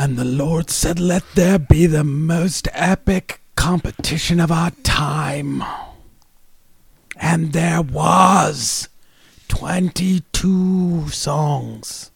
[0.00, 5.62] And the Lord said, Let there be the most epic competition of our time.
[7.16, 8.88] And there was
[9.48, 12.10] 22 songs,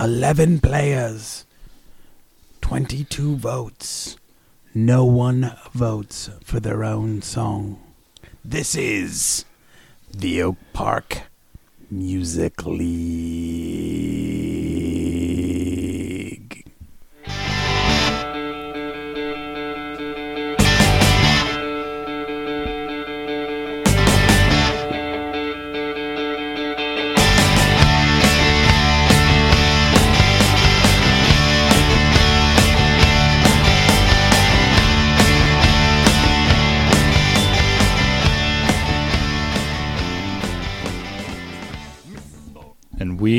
[0.00, 1.44] 11 players,
[2.62, 4.16] 22 votes.
[4.72, 7.78] No one votes for their own song.
[8.42, 9.44] This is
[10.10, 11.24] the Oak Park
[11.90, 14.47] Music League.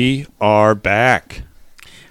[0.00, 1.42] We are back.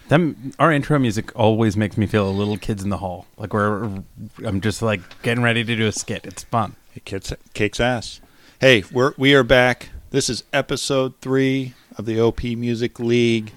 [0.09, 3.25] Them, our intro music always makes me feel a little kids in the hall.
[3.35, 4.03] Like we're,
[4.45, 6.23] I'm just like getting ready to do a skit.
[6.23, 6.75] It's fun.
[6.94, 8.22] It kicks, kicks ass.
[8.61, 9.89] Hey, we're we are back.
[10.11, 13.53] This is episode three of the OP Music League,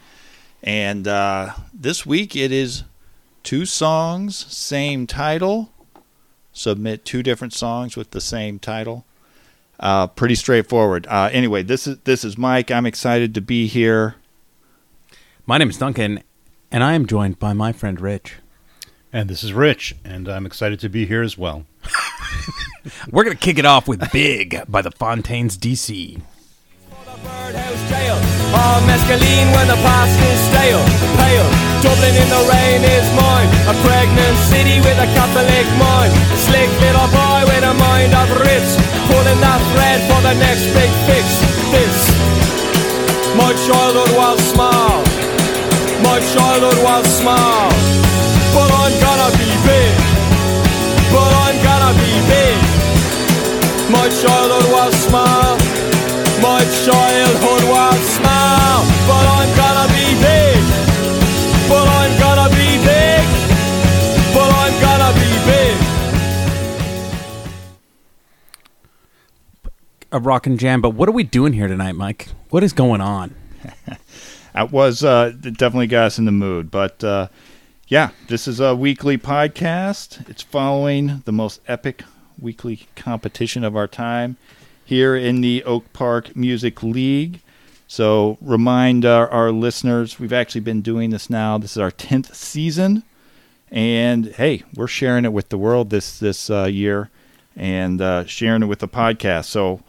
[0.62, 2.84] and uh, this week it is
[3.42, 5.72] two songs, same title.
[6.54, 9.04] Submit two different songs with the same title.
[9.78, 11.06] Uh, pretty straightforward.
[11.10, 12.70] Uh, anyway, this is this is Mike.
[12.70, 14.14] I'm excited to be here.
[15.44, 16.22] My name is Duncan,
[16.70, 18.38] and I am joined by my friend Rich.
[19.12, 21.66] And this is Rich, and I'm excited to be here as well.
[23.10, 26.22] We're gonna kick it off with "Big" by the Fontaines DC.
[27.26, 28.14] Birdhouse jail.
[28.54, 30.82] Oh, mescaline when the past is stale.
[31.18, 31.50] Pale.
[31.82, 33.50] Dublin in the rain is mine.
[33.66, 36.14] A pregnant city with a Catholic mind.
[36.14, 38.78] A slick little boy with a mind of Ritz.
[39.10, 41.26] Pulling that thread for the next big fix.
[41.74, 41.98] This.
[43.34, 45.11] My childhood was small.
[46.12, 47.70] My childhood was small.
[48.52, 49.92] But I'm gonna be big.
[51.08, 52.58] But I'm gonna be big.
[53.88, 55.56] My childhood was small.
[56.44, 60.60] My childhood was small, but I'm gonna be big.
[61.72, 63.24] But I'm gonna be big.
[64.36, 65.74] But I'm gonna be big.
[70.12, 72.28] A rock and jam, but what are we doing here tonight, Mike?
[72.50, 73.34] What is going on?
[74.54, 76.70] That was uh, it definitely got us in the mood.
[76.70, 77.28] But uh,
[77.88, 80.28] yeah, this is a weekly podcast.
[80.28, 82.02] It's following the most epic
[82.38, 84.36] weekly competition of our time
[84.84, 87.40] here in the Oak Park Music League.
[87.86, 91.58] So remind our, our listeners, we've actually been doing this now.
[91.58, 93.02] This is our tenth season,
[93.70, 97.10] and hey, we're sharing it with the world this this uh, year,
[97.56, 99.46] and uh, sharing it with the podcast.
[99.46, 99.82] So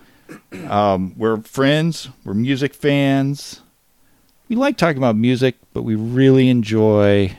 [0.68, 3.62] um, we're friends, we're music fans.
[4.50, 7.36] We like talking about music, but we really enjoy.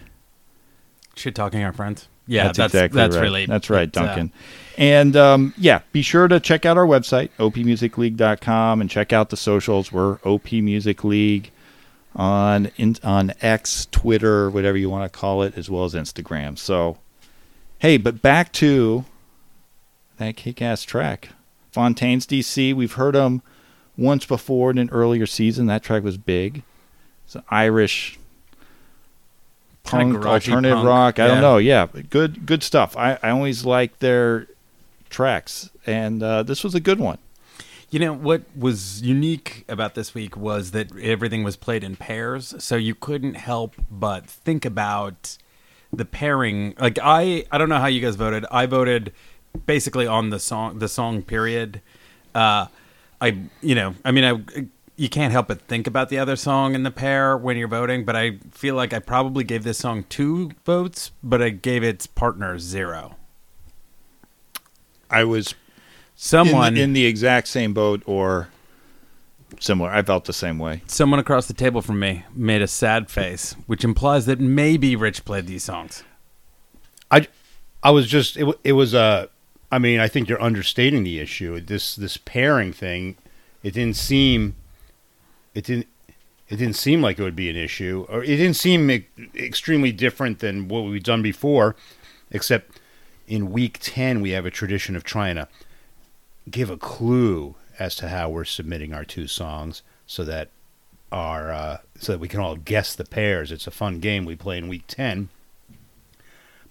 [1.14, 2.08] Shit talking our friends.
[2.26, 3.22] Yeah, that's, that's exactly that's right.
[3.22, 4.32] really that's right, uh, Duncan.
[4.78, 9.36] and um, yeah, be sure to check out our website opmusicleague.com and check out the
[9.36, 9.92] socials.
[9.92, 11.50] We're OP Music League
[12.16, 16.58] on in, on X, Twitter, whatever you want to call it, as well as Instagram.
[16.58, 16.96] So,
[17.78, 19.04] hey, but back to
[20.16, 21.30] that kick-ass track,
[21.72, 22.74] Fontaines DC.
[22.74, 23.42] We've heard them
[23.98, 25.66] once before in an earlier season.
[25.66, 26.62] That track was big.
[27.24, 28.18] It's an Irish
[29.84, 31.18] punk, alternative punk, rock.
[31.18, 31.28] I yeah.
[31.28, 31.58] don't know.
[31.58, 32.96] Yeah, good good stuff.
[32.96, 34.48] I, I always like their
[35.10, 37.18] tracks, and uh, this was a good one.
[37.90, 42.54] You know what was unique about this week was that everything was played in pairs,
[42.58, 45.38] so you couldn't help but think about
[45.92, 46.74] the pairing.
[46.78, 48.44] Like I, I don't know how you guys voted.
[48.50, 49.12] I voted
[49.66, 51.80] basically on the song, the song period.
[52.34, 52.66] Uh,
[53.20, 56.74] I, you know, I mean, I, you can't help but think about the other song
[56.74, 58.04] in the pair when you're voting.
[58.04, 62.06] But I feel like I probably gave this song two votes, but I gave its
[62.06, 63.16] partner zero.
[65.10, 65.54] I was
[66.16, 68.48] Someone in the exact same boat or
[69.58, 69.90] similar.
[69.90, 70.82] I felt the same way.
[70.86, 75.24] Someone across the table from me made a sad face, which implies that maybe Rich
[75.24, 76.04] played these songs.
[77.10, 77.26] I,
[77.82, 79.26] I was just it, it was uh,
[79.72, 81.60] I mean I think you're understating the issue.
[81.60, 83.16] This this pairing thing,
[83.62, 84.54] it didn't seem,
[85.54, 85.86] it didn't.
[86.46, 89.92] It didn't seem like it would be an issue, or it didn't seem e- extremely
[89.92, 91.74] different than what we've done before,
[92.30, 92.78] except
[93.26, 95.48] in week 10 we have a tradition of trying to
[96.50, 100.50] give a clue as to how we're submitting our two songs so that
[101.10, 103.50] our uh, so that we can all guess the pairs.
[103.50, 105.30] It's a fun game we play in week 10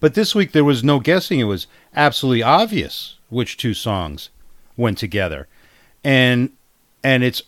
[0.04, 1.40] but this week there was no guessing.
[1.40, 1.66] It was
[1.96, 4.32] absolutely obvious which two songs
[4.76, 5.48] went together.
[6.04, 6.50] And
[7.02, 7.42] and it's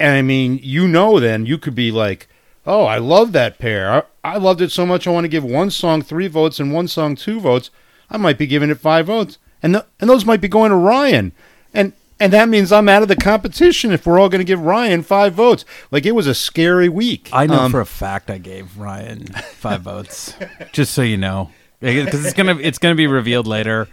[0.00, 2.28] and i mean you know then you could be like
[2.66, 3.92] Oh, I love that pair.
[3.92, 5.06] I, I loved it so much.
[5.06, 7.68] I want to give one song three votes and one song two votes.
[8.08, 10.76] I might be giving it five votes, and th- and those might be going to
[10.76, 11.32] Ryan,
[11.74, 14.62] and and that means I'm out of the competition if we're all going to give
[14.62, 15.66] Ryan five votes.
[15.90, 17.28] Like it was a scary week.
[17.34, 20.32] I know Um, for a fact I gave Ryan five votes,
[20.72, 21.50] just so you know,
[21.84, 23.88] because it's gonna it's gonna be revealed later,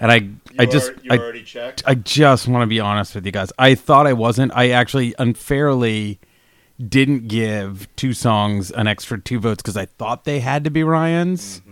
[0.00, 1.82] and I I just I, checked.
[1.86, 3.52] I just want to be honest with you guys.
[3.58, 4.52] I thought I wasn't.
[4.54, 6.20] I actually unfairly
[6.88, 10.82] didn't give two songs an extra two votes because I thought they had to be
[10.82, 11.62] Ryan's.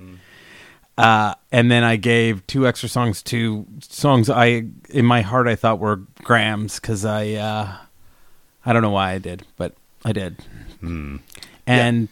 [0.98, 5.54] Uh, and then I gave two extra songs to songs I in my heart I
[5.56, 7.76] thought were Graham's because I uh,
[8.64, 9.74] I don't know why I did, but
[10.04, 10.36] I did.
[11.66, 12.08] And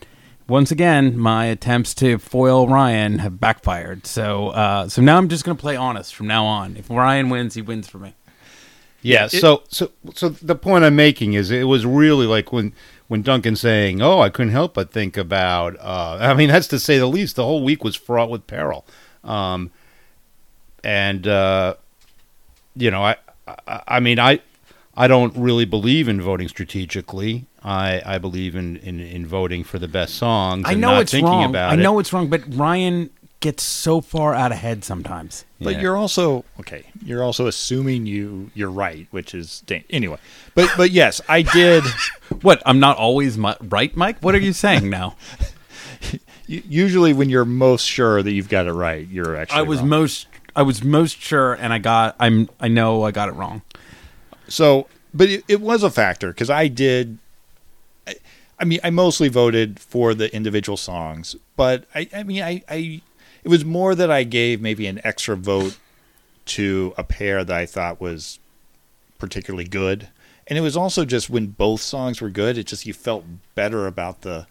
[0.51, 4.07] once again, my attempts to foil Ryan have backfired.
[4.07, 6.77] So uh, so now I'm just gonna play honest from now on.
[6.77, 8.15] If Ryan wins, he wins for me.
[9.03, 9.29] Yeah.
[9.29, 12.75] so so so the point I'm making is it was really like when
[13.09, 16.79] when Duncan saying, "Oh, I couldn't help but think about." Uh, I mean, that's to
[16.79, 17.37] say the least.
[17.37, 18.85] The whole week was fraught with peril,
[19.25, 19.71] um,
[20.85, 21.77] and uh,
[22.77, 23.17] you know, I,
[23.67, 24.41] I I mean, I
[24.97, 27.47] I don't really believe in voting strategically.
[27.63, 30.65] I I believe in in, in voting for the best songs.
[30.67, 31.51] I and know not it's thinking wrong.
[31.51, 31.79] About I it.
[31.79, 33.11] know it's wrong, but Ryan
[33.41, 35.47] gets so far out ahead sometimes.
[35.61, 35.81] But Yeah.
[35.83, 36.85] you're also okay.
[37.05, 40.19] You're also assuming you you're right, which is da- anyway.
[40.55, 41.85] But but yes, I did.
[42.43, 42.63] What?
[42.65, 44.19] I'm not always mi- right, Mike.
[44.21, 45.17] What are you saying now?
[46.47, 49.59] usually, when you're most sure that you've got it right, you're actually.
[49.59, 49.89] I was wrong.
[49.89, 50.27] most
[50.57, 53.63] I was most sure, and I got I'm I know I got it wrong.
[54.51, 57.19] So, but it, it was a factor because I did.
[58.07, 58.17] I,
[58.59, 63.01] I mean, I mostly voted for the individual songs, but I, I mean, I, I,
[63.43, 65.79] it was more that I gave maybe an extra vote
[66.47, 68.39] to a pair that I thought was
[69.19, 70.09] particularly good,
[70.47, 73.25] and it was also just when both songs were good, it just you felt
[73.55, 74.47] better about the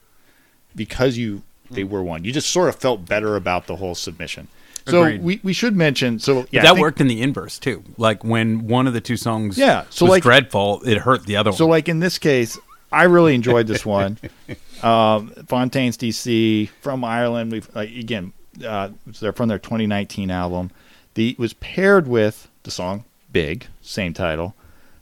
[0.76, 2.24] because you they were one.
[2.24, 4.48] You just sort of felt better about the whole submission.
[4.90, 5.22] So Agreed.
[5.24, 7.84] we, we should mention so yeah that think- worked in the inverse too.
[7.98, 11.36] Like when one of the two songs Yeah, so was like- dreadful, it hurt the
[11.38, 11.58] other So, one.
[11.58, 12.58] So like in this case,
[12.92, 14.18] I really enjoyed this one.
[14.84, 17.52] um, Fontaines DC from Ireland.
[17.52, 18.34] We've like, again,
[18.66, 18.90] uh,
[19.20, 20.72] they're from their 2019 album.
[21.14, 24.56] The was paired with the song "Big," same title,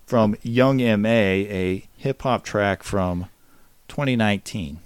[0.06, 3.28] from Young Ma, a hip hop track from
[3.88, 4.80] 2019.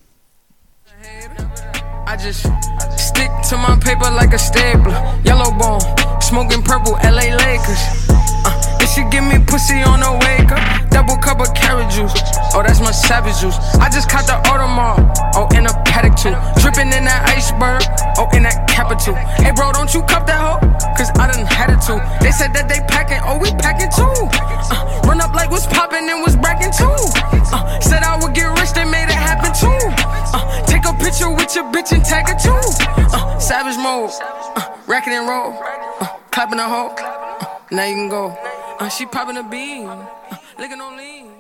[2.12, 2.44] I just
[3.00, 4.92] stick to my paper like a stapler.
[5.24, 5.80] Yellow bone,
[6.20, 7.80] smoking purple, LA Lakers.
[8.44, 8.52] Uh,
[8.84, 10.60] this should give me pussy on the wake up.
[10.92, 12.12] Double cup of carrot juice.
[12.52, 13.56] Oh, that's my savage juice.
[13.80, 15.08] I just caught the Audemars.
[15.40, 16.36] Oh, in a Patek too.
[16.60, 17.80] Dripping in that iceberg.
[18.20, 19.16] Oh, in that capital.
[19.40, 20.60] Hey, bro, don't you cup that hoe?
[21.00, 21.96] Cause I done had it too.
[22.20, 23.24] They said that they packing.
[23.24, 24.28] Oh, we packing too.
[24.68, 26.92] Uh, run up like what's popping and was bracking too.
[27.56, 29.80] Uh, said I would get rich, they made it happen too.
[30.36, 30.68] Uh,
[31.12, 32.60] picture with your bitch and tag her too.
[33.14, 34.12] Uh, savage mode,
[34.56, 35.54] uh, racking and roll,
[36.00, 36.96] uh, clapping a hoe.
[36.98, 38.28] Uh, now you can go.
[38.80, 40.08] Uh, she popping a bean, uh,
[40.58, 41.32] licking on lean.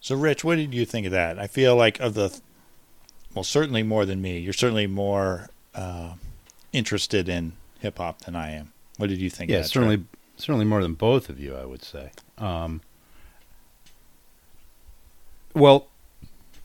[0.00, 1.38] So, Rich, what did you think of that?
[1.38, 2.38] I feel like of the,
[3.34, 4.38] well, certainly more than me.
[4.38, 6.14] You're certainly more uh,
[6.72, 8.72] interested in hip hop than I am.
[8.98, 9.50] What did you think?
[9.50, 10.06] Yeah, of that certainly, track?
[10.36, 12.10] certainly more than both of you, I would say.
[12.38, 12.82] Um,
[15.54, 15.88] well,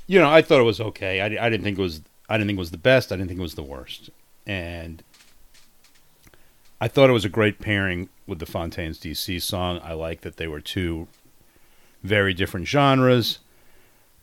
[0.08, 1.22] you know, I thought it was okay.
[1.22, 2.02] I, I didn't think it was.
[2.30, 3.12] I didn't think it was the best.
[3.12, 4.10] I didn't think it was the worst.
[4.46, 5.04] And
[6.80, 9.80] I thought it was a great pairing with the Fontaines DC song.
[9.84, 11.08] I like that they were two
[12.04, 13.40] very different genres.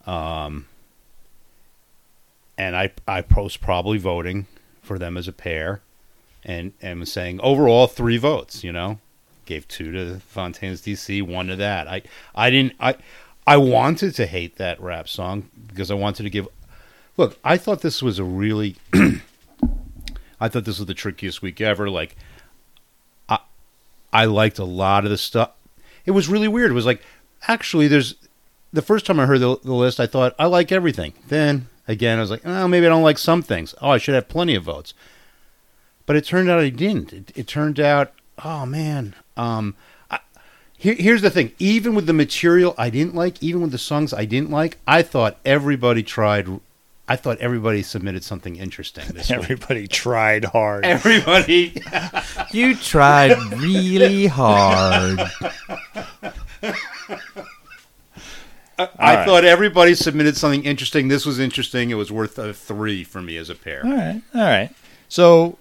[0.06, 0.66] Um,
[2.56, 4.46] and I I was probably voting
[4.82, 5.80] for them as a pair,
[6.44, 8.62] and and was saying overall three votes.
[8.62, 8.98] You know,
[9.44, 11.88] gave two to Fontaines DC, one to that.
[11.88, 12.02] I
[12.34, 12.96] I didn't I
[13.46, 16.48] I wanted to hate that rap song because I wanted to give.
[17.16, 18.76] Look, I thought this was a really.
[20.40, 21.88] I thought this was the trickiest week ever.
[21.88, 22.16] Like,
[23.28, 23.38] I
[24.12, 25.52] I liked a lot of the stuff.
[26.06, 26.70] It was really weird.
[26.70, 27.02] It was like
[27.48, 28.14] actually there's
[28.72, 31.14] the first time I heard the, the list, I thought I like everything.
[31.28, 33.74] Then again, I was like, oh, maybe I don't like some things.
[33.80, 34.94] Oh, I should have plenty of votes.
[36.06, 37.12] But it turned out I didn't.
[37.12, 38.12] It, it turned out,
[38.44, 39.14] oh man.
[39.36, 39.76] Um,
[40.84, 41.50] here, here's the thing.
[41.58, 45.00] Even with the material I didn't like, even with the songs I didn't like, I
[45.00, 46.60] thought everybody tried.
[47.08, 49.38] I thought everybody submitted something interesting this week.
[49.38, 50.84] Everybody tried hard.
[50.84, 51.82] Everybody.
[52.52, 55.20] you tried really hard.
[58.76, 59.24] I right.
[59.24, 61.08] thought everybody submitted something interesting.
[61.08, 61.88] This was interesting.
[61.88, 63.86] It was worth a three for me as a pair.
[63.86, 64.70] All right, all right.
[65.08, 65.56] So,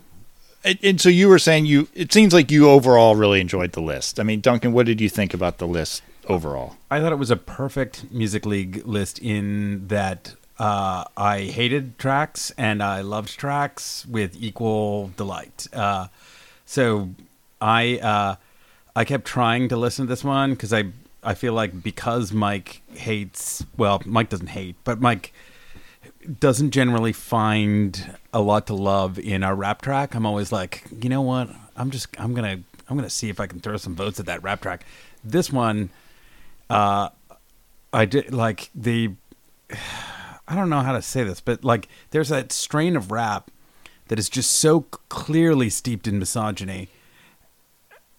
[0.81, 1.87] and, so you were saying you.
[1.93, 4.19] It seems like you overall really enjoyed the list.
[4.19, 6.03] I mean, Duncan, what did you think about the list?
[6.27, 6.75] overall.
[6.89, 12.51] I thought it was a perfect music league list in that uh, I hated tracks
[12.57, 15.67] and I loved tracks with equal delight.
[15.73, 16.07] Uh,
[16.65, 17.09] so
[17.59, 18.35] I uh,
[18.95, 20.85] I kept trying to listen to this one because I
[21.23, 25.33] I feel like because Mike hates well Mike doesn't hate but Mike
[26.39, 30.15] doesn't generally find a lot to love in a rap track.
[30.15, 31.49] I'm always like, you know what?
[31.75, 34.43] I'm just I'm gonna I'm gonna see if I can throw some votes at that
[34.43, 34.85] rap track.
[35.23, 35.89] This one,
[36.69, 37.09] uh,
[37.91, 39.11] I did like the.
[40.45, 43.49] I don't know how to say this, but like there's that strain of rap
[44.09, 46.89] that is just so clearly steeped in misogyny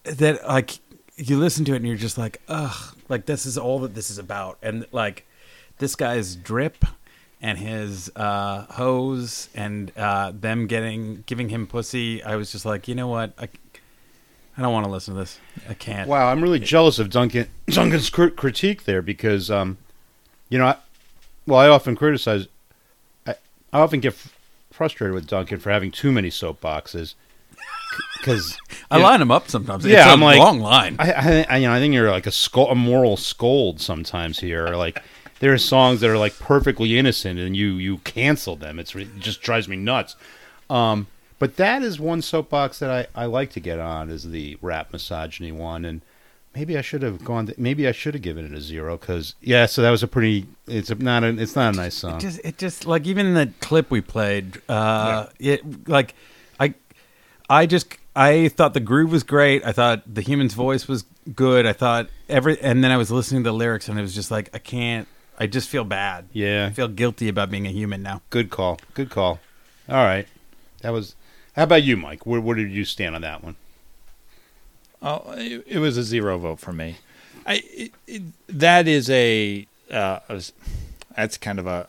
[0.05, 0.79] that like
[1.17, 4.11] you listen to it and you're just like, ugh, like this is all that this
[4.11, 5.27] is about, and like
[5.79, 6.85] this guy's drip
[7.43, 12.23] and his uh, hose and uh, them getting giving him pussy.
[12.23, 13.49] I was just like, you know what, I,
[14.57, 15.39] I don't want to listen to this.
[15.69, 16.09] I can't.
[16.09, 19.77] Wow, I'm really jealous of Duncan Duncan's cr- critique there because, um,
[20.49, 20.77] you know, I,
[21.47, 22.47] well, I often criticize,
[23.27, 23.35] I,
[23.73, 24.35] I often get f-
[24.71, 27.15] frustrated with Duncan for having too many soapboxes
[28.19, 28.57] because
[28.91, 29.85] I line them up sometimes.
[29.85, 30.97] Yeah, it's a I'm like- long line.
[30.99, 34.39] I, I, I, you know, I think you're like a, scold, a moral scold sometimes
[34.41, 34.69] here.
[34.69, 35.03] Like
[35.41, 38.79] there are songs that are like perfectly innocent, and you you cancel them.
[38.79, 40.17] It's it just drives me nuts.
[40.71, 41.07] Um,
[41.39, 44.93] but that is one soapbox that I, I like to get on is the rap
[44.93, 46.01] misogyny one, and
[46.55, 47.47] maybe I should have gone.
[47.47, 49.67] To, maybe I should have given it a zero because yeah.
[49.67, 50.47] So that was a pretty.
[50.67, 51.29] It's a, not a.
[51.39, 52.17] It's not a nice song.
[52.17, 56.15] It just, it just like even the clip we played, uh, it like
[56.61, 56.75] I,
[57.51, 59.65] I just I thought the groove was great.
[59.65, 61.67] I thought the human's voice was good.
[61.67, 64.31] I thought every, and then I was listening to the lyrics and it was just
[64.31, 65.09] like I can't.
[65.39, 66.27] I just feel bad.
[66.33, 66.67] Yeah.
[66.71, 68.23] I feel guilty about being a human now.
[68.31, 68.79] Good call.
[68.95, 69.41] Good call.
[69.89, 70.27] All right.
[70.83, 71.15] That was.
[71.57, 72.25] How about you, Mike?
[72.27, 73.57] Where, where did you stand on that one?
[75.03, 76.97] Oh, it, it was a zero vote for me.
[77.47, 80.53] I it, it, that is a, uh, a s-
[81.15, 81.87] that's kind of a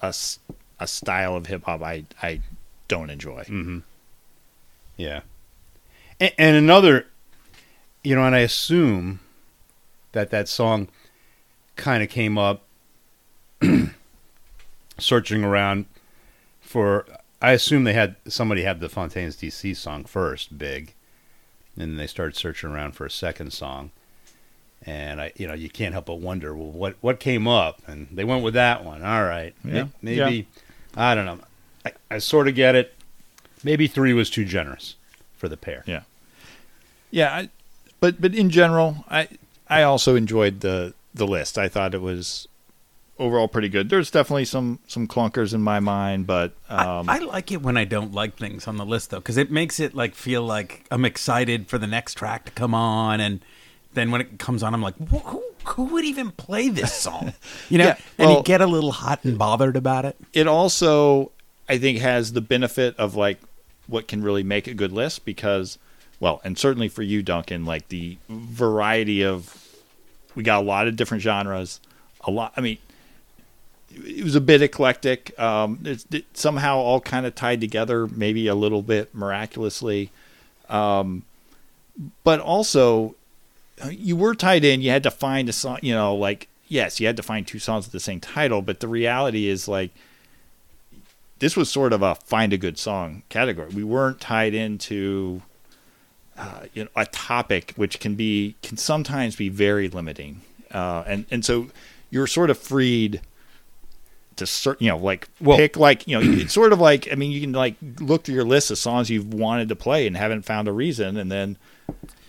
[0.80, 2.42] a style of hip hop I I
[2.90, 3.44] don't enjoy.
[3.44, 3.80] Mm-hmm.
[4.98, 5.22] Yeah.
[6.20, 7.08] And, and another,
[8.04, 9.20] you know, and I assume
[10.12, 10.90] that that song
[11.78, 12.64] kind of came up
[14.98, 15.86] searching around
[16.62, 17.06] for.
[17.42, 20.94] I assume they had somebody had the Fontaines DC song first, big,
[21.76, 23.92] and then they started searching around for a second song.
[24.88, 27.82] And I, you know, you can't help but wonder, well, what what came up?
[27.88, 29.04] And they went with that one.
[29.04, 29.88] All right, Yeah.
[30.02, 30.48] maybe,
[30.96, 31.40] I don't know.
[31.86, 32.94] I, I sort of get it.
[33.64, 34.96] Maybe three was too generous
[35.36, 35.84] for the pair.
[35.86, 36.02] Yeah,
[37.12, 37.50] yeah, I,
[38.00, 39.28] but but in general, I
[39.68, 41.58] I also enjoyed the the list.
[41.58, 42.48] I thought it was
[43.18, 43.90] overall pretty good.
[43.90, 47.78] There's definitely some some clunkers in my mind, but um, I, I like it when
[47.78, 50.86] I don't like things on the list though, because it makes it like feel like
[50.92, 53.44] I'm excited for the next track to come on, and
[53.94, 57.34] then when it comes on, I'm like, who, who, who would even play this song?
[57.70, 60.16] You know, Yeah, and you get a little hot and bothered about it.
[60.34, 61.32] it also
[61.68, 63.40] I think has the benefit of like
[63.88, 65.78] what can really make a good list because
[66.20, 69.62] well, and certainly for you, Duncan, like the variety of
[70.34, 71.80] we got a lot of different genres.
[72.22, 72.54] A lot.
[72.56, 72.78] I mean,
[74.04, 75.38] it was a bit eclectic.
[75.40, 80.12] Um, it's it somehow all kind of tied together, maybe a little bit miraculously.
[80.70, 81.24] Um,
[82.24, 83.16] but also,
[83.84, 84.82] uh, you were tied in.
[84.82, 85.80] You had to find a song.
[85.82, 88.62] You know, like yes, you had to find two songs with the same title.
[88.62, 89.92] But the reality is, like,
[91.40, 93.70] this was sort of a find a good song category.
[93.70, 95.42] We weren't tied into
[96.38, 101.26] uh, you know a topic which can be can sometimes be very limiting, uh, and
[101.32, 101.68] and so
[102.10, 103.22] you're sort of freed
[104.38, 107.16] to cer- you know like Well- pick like you know it's sort of like I
[107.16, 110.16] mean you can like look through your list of songs you've wanted to play and
[110.18, 111.58] haven't found a reason, and then.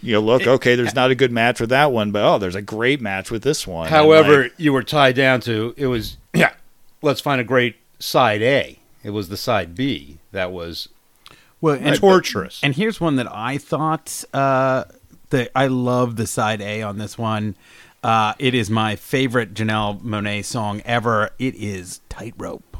[0.02, 2.54] You know, look, okay, there's not a good match with that one, but oh, there's
[2.54, 3.88] a great match with this one.
[3.88, 6.52] However, like, you were tied down to it was yeah.
[7.02, 8.78] Let's find a great side A.
[9.02, 10.88] It was the side B that was
[11.62, 12.60] Well, and, torturous.
[12.62, 14.84] and here's one that I thought uh,
[15.30, 17.56] that I love the side A on this one.
[18.06, 21.30] Uh, it is my favorite Janelle Monáe song ever.
[21.40, 22.76] It is Tightrope.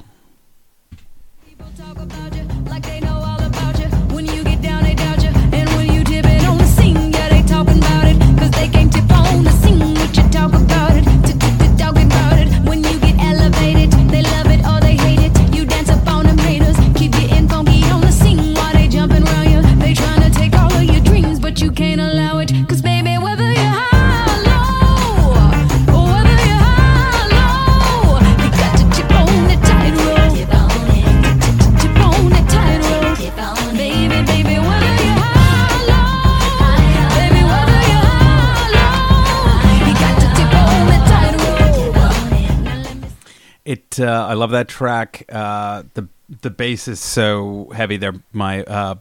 [43.98, 44.08] It.
[44.08, 45.24] Uh, I love that track.
[45.28, 46.08] Uh, the
[46.42, 48.14] the bass is so heavy there.
[48.32, 48.96] My uh,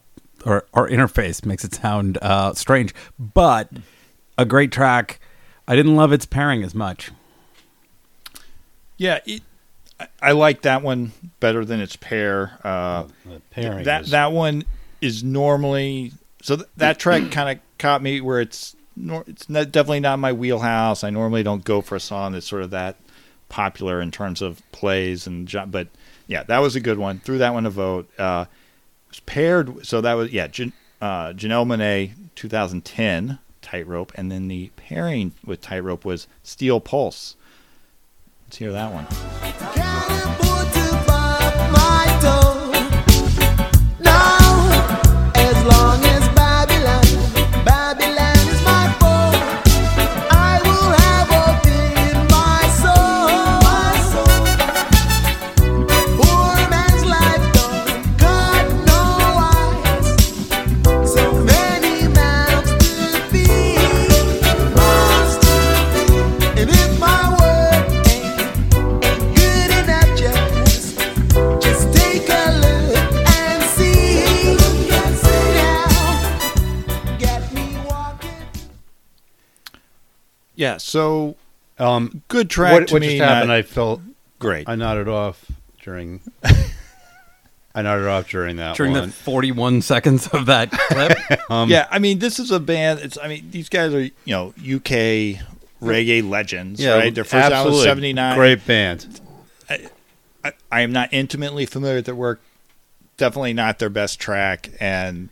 [0.46, 3.70] or our interface makes it sound uh, strange, but
[4.38, 5.20] a great track.
[5.68, 7.12] I didn't love its pairing as much.
[8.98, 9.42] Yeah, it,
[10.00, 12.60] I, I like that one better than its pair.
[12.64, 14.64] Uh, The pairing that is- that one
[15.02, 19.72] is normally so th- that track kind of caught me where it's nor, it's not,
[19.72, 21.04] definitely not my wheelhouse.
[21.04, 22.96] I normally don't go for a song that's sort of that
[23.50, 25.88] popular in terms of plays and but
[26.28, 27.20] yeah, that was a good one.
[27.20, 28.10] Threw that one a vote.
[28.18, 28.46] Uh,
[29.10, 34.72] was paired so that was yeah, Jan, uh, Janelle Monáe 2010 Tightrope and then the
[34.76, 37.36] pairing with Tightrope was Steel Pulse.
[38.48, 40.55] Let's hear that one.
[80.96, 81.36] So
[81.78, 83.18] Um, good track what to what me.
[83.18, 83.50] just happened?
[83.50, 84.02] not- I felt
[84.40, 84.70] great.
[84.70, 85.46] I nodded off
[85.84, 86.22] during.
[87.76, 89.08] I nodded off during that During one.
[89.08, 91.18] the 41 seconds of that clip,
[91.52, 93.02] um, yeah, I mean, this is a band.
[93.02, 95.42] It's I mean, these guys are you know UK
[95.82, 97.14] reggae legends, yeah, right?
[97.14, 98.38] Their first album seventy nine.
[98.38, 99.20] Great band.
[99.70, 102.40] I, I am not intimately familiar with their work.
[103.18, 105.28] Definitely not their best track, and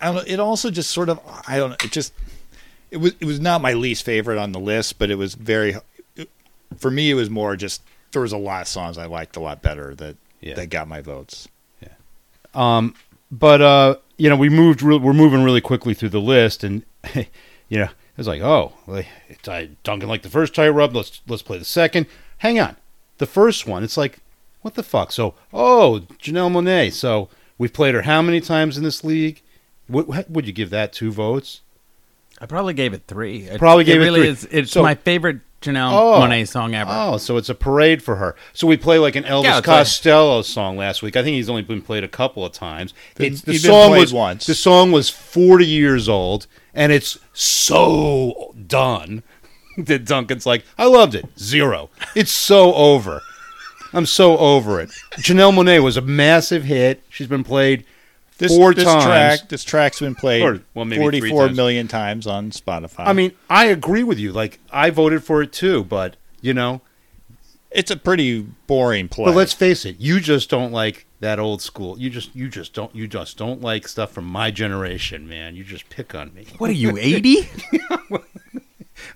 [0.00, 0.24] I don't know.
[0.26, 1.76] It also just sort of I don't know.
[1.84, 2.12] It just
[2.90, 5.74] it was it was not my least favorite on the list, but it was very
[6.76, 7.10] for me.
[7.10, 7.82] It was more just
[8.12, 10.54] there was a lot of songs I liked a lot better that Yeah.
[10.54, 11.48] that got my votes.
[11.82, 11.88] Yeah.
[12.54, 12.94] Um,
[13.30, 14.82] but uh, you know, we moved.
[14.82, 16.82] Re- we're moving really quickly through the list, and
[17.14, 18.72] you know, it was like, oh,
[19.28, 20.94] it's I Duncan like the first Tightrope.
[20.94, 22.06] Let's let's play the second.
[22.38, 22.76] Hang on,
[23.18, 23.84] the first one.
[23.84, 24.18] It's like,
[24.62, 25.12] what the fuck?
[25.12, 26.92] So, oh, Janelle Monáe.
[26.92, 29.42] So we've played her how many times in this league?
[29.86, 31.60] What would you give that two votes?
[32.40, 33.42] I probably gave it three.
[33.48, 34.28] It, Probably gave it really three.
[34.30, 36.20] Is, it's So- my favorite Janelle Oh.
[36.22, 36.90] Monáe song ever.
[36.90, 38.34] Oh, so it's a parade for her.
[38.54, 41.16] So we play like an Elvis Yeah, it's like- Costello song last week.
[41.18, 42.94] I think he's only been played a couple of times.
[43.16, 44.46] Been- It's, the song was once.
[44.46, 49.22] The song was forty years old, and it's so done
[49.76, 51.26] that Duncan's like, I loved it.
[51.38, 51.90] Zero.
[52.14, 53.20] It's so over.
[53.92, 54.88] I'm so over it.
[55.18, 57.02] Janelle Monáe was a massive hit.
[57.10, 57.84] She's been played
[58.40, 59.04] This, four this times.
[59.04, 61.56] track, this track's been played Or, well, maybe three forty-four times.
[61.56, 63.06] million times on Spotify.
[63.06, 64.32] I mean, I agree with you.
[64.32, 66.80] Like, I voted for it too, but you know,
[67.70, 69.26] it's a pretty boring play.
[69.26, 71.98] But let's face it, you just don't like that old school.
[71.98, 75.54] You just you just don't you just don't like stuff from my generation, man.
[75.54, 76.46] You just pick on me.
[76.58, 77.48] What are you, 80?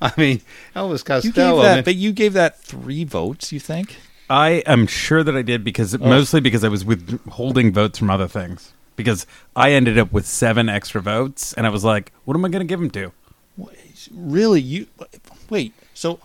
[0.00, 0.42] I mean,
[0.76, 1.56] Elvis you Costello.
[1.56, 1.84] gave that, man.
[1.84, 3.52] but you gave that three votes.
[3.52, 3.96] You think?
[4.30, 5.98] I am sure that I did because oh.
[5.98, 8.72] mostly because I was withholding votes from other things.
[8.96, 9.26] Because
[9.56, 12.66] I ended up with seven extra votes, and I was like, "What am I going
[12.66, 13.12] to give them to?"
[14.12, 14.60] Really?
[14.60, 14.86] You
[15.50, 15.72] wait.
[15.94, 16.20] So,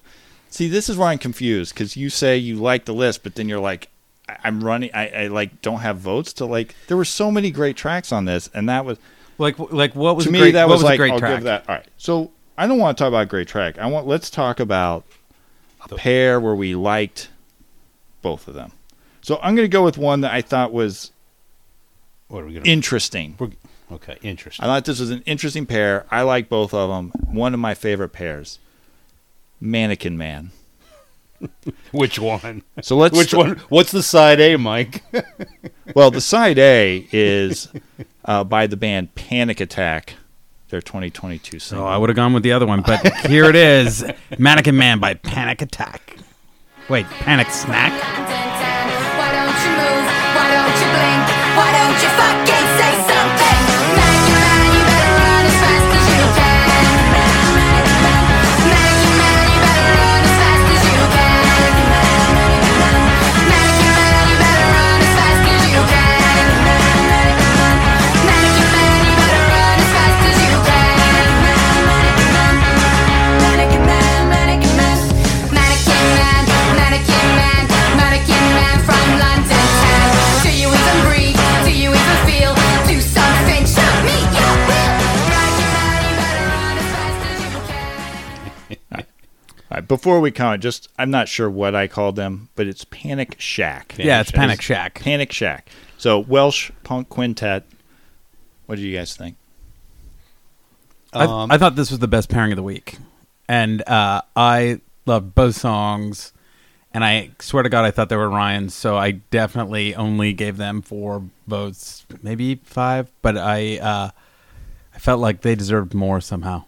[0.49, 3.47] see, this is where I'm confused because you say you like the list, but then
[3.49, 3.89] you're like,
[4.27, 4.91] I- I'm running.
[4.93, 6.75] I, I like don't have votes to like.
[6.87, 8.97] There were so many great tracks on this, and that was
[9.37, 11.35] Like, like what was to me great, that was, was like a great I'll track?
[11.37, 11.69] give that.
[11.69, 11.87] All right.
[11.97, 13.77] So I don't want to talk about great track.
[13.77, 15.05] I want let's talk about
[15.89, 17.29] a pair where we liked
[18.21, 18.71] both of them.
[19.21, 21.11] So I'm going to go with one that I thought was
[22.29, 22.65] what are we gonna?
[22.65, 23.35] interesting.
[23.37, 23.53] we're-
[23.91, 24.63] okay, interesting.
[24.63, 26.05] I thought this was an interesting pair.
[26.09, 27.11] I like both of them.
[27.31, 28.57] One of my favorite pairs,
[29.59, 30.51] Mannequin Man.
[31.91, 32.63] Which one?
[32.81, 33.57] So let's Which one?
[33.69, 35.03] What's the side A, Mike?
[35.95, 37.67] Well, the side A is
[38.23, 40.15] uh, by the band Panic Attack.
[40.69, 41.87] Their 2022 single.
[41.87, 44.05] Oh, I would have gone with the other one, but here it is:
[44.37, 46.17] "Mannequin Man" by Panic Attack.
[46.89, 48.98] Wait, Panic Snack.
[51.89, 52.58] Don't you fucking
[89.89, 93.95] before we comment, just I'm not sure what I called them, but it's Panic Shack.
[93.97, 95.01] yeah, it's Panic Shack.
[95.01, 95.67] Panic Shack.
[95.97, 97.65] So Welsh punk quintet.
[98.67, 99.35] What do you guys think?
[101.11, 102.97] I, Um, I thought this was the best pairing of the week,
[103.49, 106.31] and uh, I loved both songs.
[106.91, 110.57] And I swear to God, I thought they were Ryan's, so I definitely only gave
[110.57, 113.11] them four votes, maybe five.
[113.21, 114.09] But I, uh,
[114.95, 116.63] I felt like they deserved more somehow.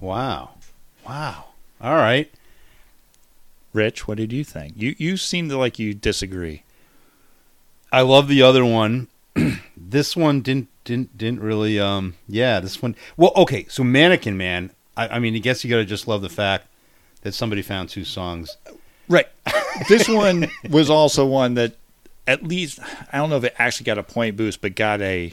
[0.00, 0.50] Wow.
[1.06, 1.44] Wow.
[1.80, 2.28] All right.
[3.72, 4.74] Rich, what did you think?
[4.76, 6.62] You you seem to like you disagree.
[7.90, 9.08] I love the other one.
[9.76, 14.70] this one didn't didn't didn't really um yeah, this one well okay, so Mannequin Man,
[14.96, 16.66] I, I mean I guess you gotta just love the fact
[17.22, 18.56] that somebody found two songs.
[19.08, 19.28] Right.
[19.88, 21.74] this one was also one that
[22.26, 22.78] at least
[23.12, 25.32] I don't know if it actually got a point boost, but got a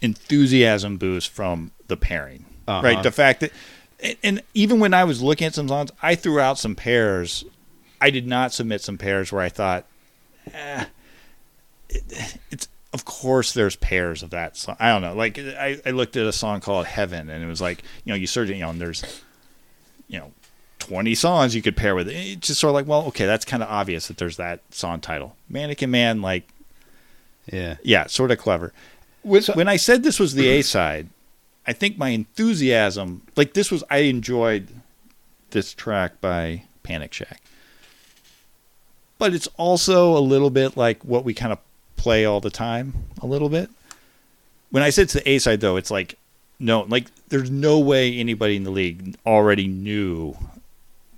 [0.00, 2.44] enthusiasm boost from the pairing.
[2.66, 2.82] Uh-huh.
[2.82, 3.02] Right.
[3.02, 3.52] The fact that
[4.00, 7.44] and, and even when I was looking at some songs, I threw out some pairs.
[8.00, 9.84] I did not submit some pairs where I thought,
[10.52, 10.84] eh,
[11.88, 14.76] it, it's of course there's pairs of that song.
[14.78, 15.14] I don't know.
[15.14, 18.16] Like I, I looked at a song called Heaven, and it was like you know
[18.16, 19.02] you search it, you know, and there's
[20.08, 20.32] you know
[20.78, 22.14] 20 songs you could pair with it.
[22.14, 25.00] It's just sort of like, well, okay, that's kind of obvious that there's that song
[25.00, 25.36] title.
[25.48, 26.48] Mannequin Man, like,
[27.52, 27.76] Yeah.
[27.82, 28.72] yeah, sort of clever.
[29.22, 31.08] When, when I said this was the A side,
[31.68, 34.68] I think my enthusiasm, like, this was, I enjoyed
[35.50, 37.42] this track by Panic Shack.
[39.18, 41.58] But it's also a little bit like what we kind of
[41.96, 43.68] play all the time, a little bit.
[44.70, 46.14] When I said it's the A side, though, it's like,
[46.58, 50.38] no, like, there's no way anybody in the league already knew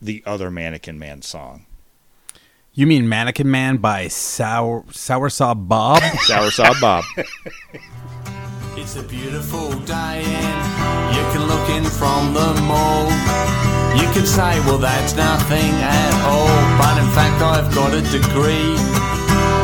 [0.02, 1.64] the other Mannequin Man song.
[2.74, 6.02] You mean Mannequin Man by Sour Soursaw Bob?
[6.28, 7.04] Soursop Bob.
[8.80, 13.04] It's a beautiful day and you can look in from the mall.
[13.92, 16.48] You can say, well, that's nothing at all.
[16.80, 18.72] But in fact, I've got a degree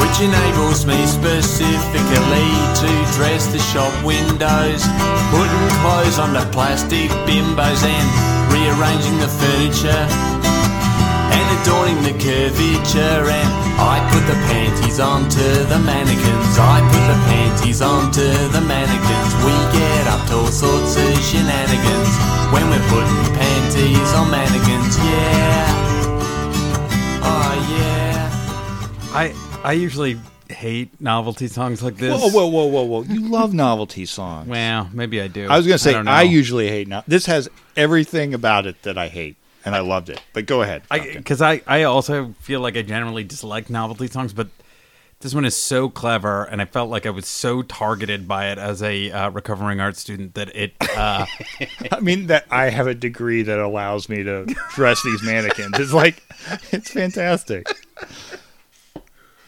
[0.05, 2.51] which enables me specifically
[2.85, 4.85] to dress the shop windows,
[5.33, 8.07] putting clothes on the plastic bimbos and
[8.53, 10.56] rearranging the furniture
[11.63, 17.81] adorning the curvature and I put the panties onto the mannequins I put the panties
[17.83, 22.13] onto the mannequins We get up to all sorts of shenanigans
[22.53, 25.87] When we're putting panties on mannequins Yeah
[27.25, 28.31] Oh yeah
[29.13, 32.13] I I usually hate novelty songs like this.
[32.13, 33.03] whoa, whoa, whoa, whoa, whoa!
[33.03, 34.49] You love novelty songs.
[34.49, 35.49] Well, maybe I do.
[35.49, 37.03] I was gonna say don't I, usually hate now.
[37.07, 40.23] This has everything about it that I hate, and I loved it.
[40.33, 40.85] But go ahead.
[40.89, 44.49] Because I, I also feel like I generally dislike novelty songs, but
[45.21, 48.59] this one is so clever, and I felt like I was so targeted by it
[48.59, 50.75] as a uh, recovering art student that it.
[50.97, 51.27] Uh,
[51.93, 55.79] I mean that I have a degree that allows me to dress these mannequins.
[55.79, 56.23] It's like
[56.71, 57.67] it's fantastic.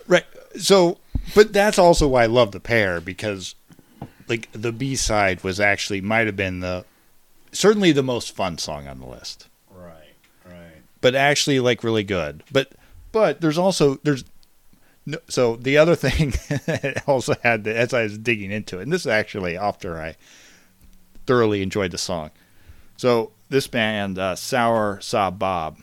[0.09, 0.24] Right.
[0.59, 0.98] So,
[1.35, 3.54] but that's also why I love the pair because
[4.26, 6.87] like the B side was actually might have been the
[7.52, 9.48] certainly the most fun song on the list.
[11.01, 12.43] But actually like really good.
[12.51, 12.73] But
[13.13, 14.25] but there's also there's
[15.07, 16.35] no, so the other thing
[17.07, 20.17] also had the, as I was digging into it, and this is actually after I
[21.27, 22.31] thoroughly enjoyed the song.
[22.97, 25.79] So this band, uh, Sour Saw Bob,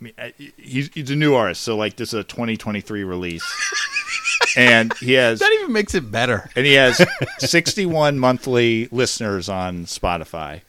[0.00, 0.12] I mean,
[0.56, 1.62] he's he's a new artist.
[1.62, 3.44] So like this is a 2023 release,
[4.56, 6.48] and he has that even makes it better.
[6.54, 7.04] and he has
[7.38, 10.60] 61 monthly listeners on Spotify.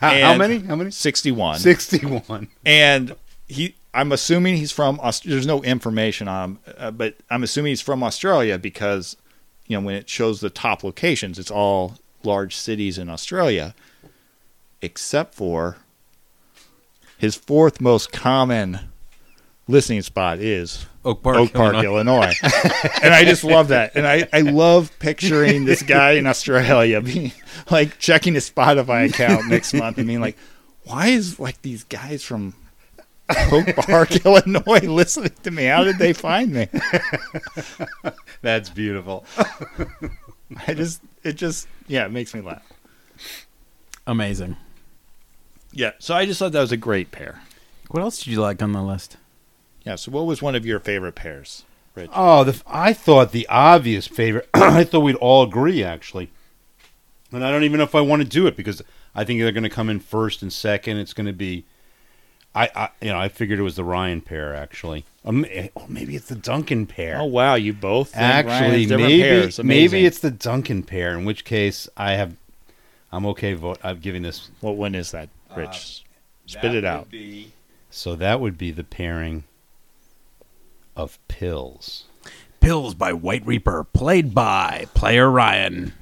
[0.00, 0.58] How, how many?
[0.60, 0.90] How many?
[0.90, 2.48] 61 Sixty-one.
[2.64, 3.14] and
[3.46, 7.80] he i'm assuming he's from there's no information on him uh, but i'm assuming he's
[7.80, 9.16] from australia because
[9.66, 13.74] you know when it shows the top locations it's all large cities in australia
[14.80, 15.76] except for
[17.18, 18.78] his fourth most common
[19.66, 22.34] listening spot is Oak Park, Oak Park, Illinois.
[23.02, 23.92] and I just love that.
[23.96, 27.32] And I, I love picturing this guy in Australia being
[27.70, 30.36] like checking his Spotify account next month and being like,
[30.84, 32.54] why is like these guys from
[33.50, 35.64] Oak Park, Illinois listening to me?
[35.64, 36.68] How did they find me?
[38.42, 39.24] That's beautiful.
[40.66, 42.66] I just it just yeah, it makes me laugh.
[44.06, 44.56] Amazing.
[45.72, 45.92] Yeah.
[45.98, 47.40] So I just thought that was a great pair.
[47.88, 49.16] What else did you like on the list?
[49.84, 49.94] Yeah.
[49.96, 51.64] So what was one of your favorite pairs,
[51.94, 52.10] Rich?
[52.14, 54.48] Oh, the, I thought the obvious favorite.
[54.54, 56.30] I thought we'd all agree actually,
[57.32, 58.82] and I don't even know if I want to do it because
[59.14, 60.98] I think they're going to come in first and second.
[60.98, 61.64] It's going to be,
[62.54, 65.04] I, I, you know, I figured it was the Ryan pair actually.
[65.24, 67.18] Um, eh, or maybe it's the Duncan pair.
[67.20, 69.62] Oh wow, you both actually, maybe pairs.
[69.62, 71.18] maybe it's the Duncan pair.
[71.18, 72.36] In which case, I have,
[73.12, 73.52] I'm okay.
[73.54, 73.78] Vote.
[73.82, 74.50] I'm giving this.
[74.60, 76.04] what one is that, Rich?
[76.46, 77.10] Spit That it out.
[77.10, 77.52] be-
[77.90, 79.44] So that would be the pairing
[80.96, 82.04] of pills.
[82.60, 85.94] Pills by White Reaper, played by Player Ryan.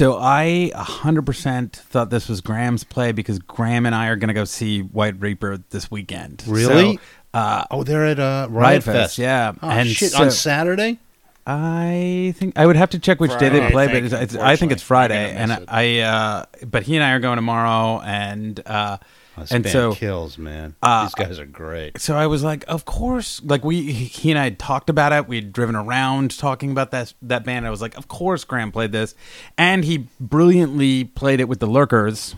[0.00, 4.34] So I 100% thought this was Graham's play because Graham and I are going to
[4.34, 6.42] go see White Reaper this weekend.
[6.46, 6.96] Really?
[6.96, 7.02] So,
[7.34, 8.96] uh, Oh, they're at uh, Riot, Riot Fest.
[8.96, 9.52] Fest, yeah.
[9.62, 11.00] Oh, And shit, so- on Saturday?
[11.46, 14.36] I think I would have to check which day they play, I but it's, it's,
[14.36, 14.82] I think it's.
[14.82, 15.98] Friday, and gonna I.
[15.98, 18.98] Uh, but he and I are going tomorrow, and uh,
[19.36, 20.74] Oh, this and band so kills, man.
[20.82, 22.00] uh, These guys are great.
[22.00, 23.40] so I was like, of course.
[23.44, 25.28] Like we, he and I had talked about it.
[25.28, 27.66] We'd driven around talking about that that band.
[27.66, 29.14] I was like, of course, Graham played this,
[29.56, 32.34] and he brilliantly played it with the Lurkers.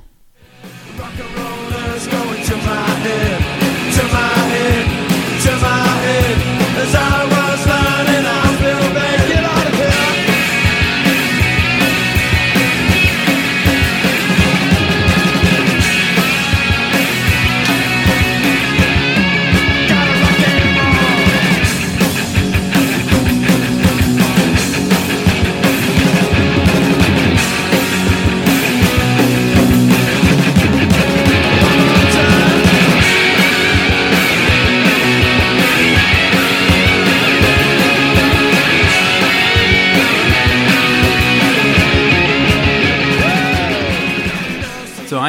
[0.99, 3.41] Rock and rollers going to my head,
[3.97, 7.22] to my head, to my head.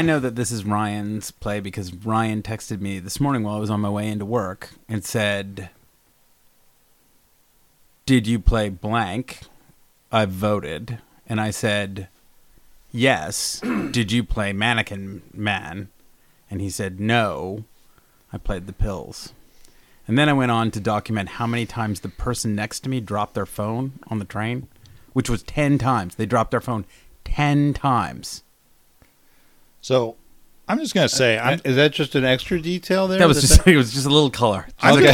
[0.04, 3.70] Know that this is Ryan's play because Ryan texted me this morning while I was
[3.70, 5.70] on my way into work and said,
[8.06, 9.42] "Did you play blank?"
[10.12, 12.08] I voted, and I said,
[12.92, 13.60] "Yes."
[13.92, 15.90] Did you play Mannequin Man?
[16.52, 17.64] And he said, "No."
[18.32, 19.34] I played the pills.
[20.08, 23.00] And then I went on to document how many times the person next to me
[23.00, 24.68] dropped their phone on the train,
[25.14, 26.16] which was 10 times.
[26.16, 26.86] They dropped their phone
[27.24, 28.44] 10 times.
[29.84, 30.16] So
[30.68, 33.20] I'm just gonna say I'm Is that just an extra detail there?
[33.20, 34.66] That was just it was just a little color.
[34.84, 35.14] Okay.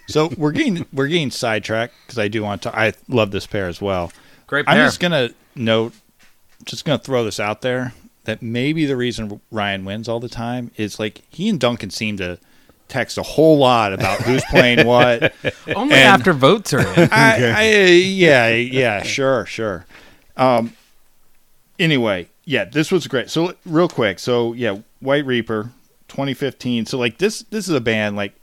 [0.06, 2.78] so we're getting we're getting sidetracked because I do want to.
[2.78, 4.12] I love this pair as well.
[4.46, 4.76] Great pair.
[4.76, 5.94] I'm just gonna note,
[6.64, 10.70] just gonna throw this out there that maybe the reason Ryan wins all the time
[10.76, 12.38] is like he and Duncan seem to
[12.88, 15.32] text a whole lot about who's playing what.
[15.74, 17.08] Only And- after votes are in.
[17.10, 19.86] I, I, yeah, yeah, sure, sure.
[20.36, 20.74] Um,
[21.78, 23.30] anyway, yeah, this was great.
[23.30, 25.72] So real quick, so yeah, White Reaper,
[26.08, 26.86] 2015.
[26.86, 28.34] So like this, this is a band like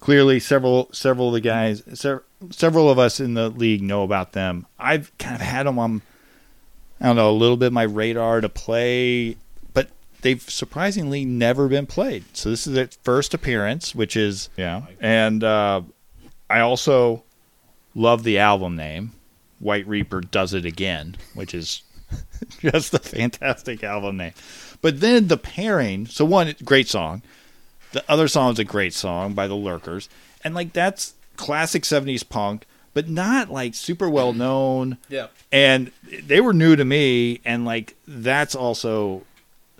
[0.00, 2.20] clearly several several of the guys, se-
[2.50, 4.66] several of us in the league know about them.
[4.78, 6.02] I've kind of had them on,
[7.00, 9.36] I don't know, a little bit my radar to play,
[9.72, 9.88] but
[10.22, 12.24] they've surprisingly never been played.
[12.36, 15.82] So this is their first appearance, which is yeah, and uh,
[16.50, 17.24] I also
[17.94, 19.12] love the album name.
[19.60, 21.82] White Reaper does it again, which is
[22.60, 24.32] just a fantastic album name.
[24.80, 27.22] But then the pairing, so one great song,
[27.92, 30.08] the other song is a great song by the Lurkers,
[30.44, 34.98] and like that's classic '70s punk, but not like super well known.
[35.08, 35.28] Yeah.
[35.50, 39.22] And they were new to me, and like that's also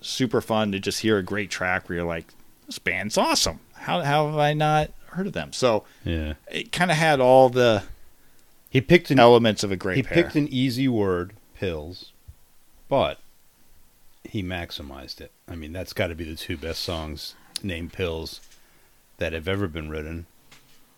[0.01, 2.27] super fun to just hear a great track where you're like,
[2.67, 3.61] this band's awesome.
[3.75, 5.53] How how have I not heard of them?
[5.53, 6.35] So Yeah.
[6.51, 7.83] it kind of had all the
[8.71, 10.23] He picked an elements of a great he pair.
[10.23, 12.13] picked an easy word, pills,
[12.89, 13.19] but
[14.25, 15.33] he maximized it.
[15.49, 18.41] I mean, that's got to be the two best songs named pills
[19.19, 20.27] that have ever been written.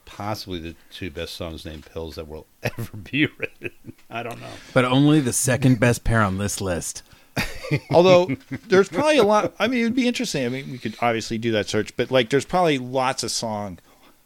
[0.04, 3.70] Possibly the two best songs named pills that will ever be written.
[4.10, 4.48] I don't know.
[4.74, 7.02] But only the second best pair on this list.
[7.90, 8.36] Although
[8.68, 9.54] there's probably a lot.
[9.58, 10.44] I mean, it'd be interesting.
[10.44, 13.78] I mean, we could obviously do that search, but like, there's probably lots of song,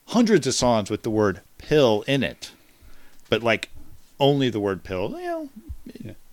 [0.06, 2.52] hundreds of songs with the word "pill" in it,
[3.28, 3.68] but like
[4.18, 5.63] only the word "pill." You know, it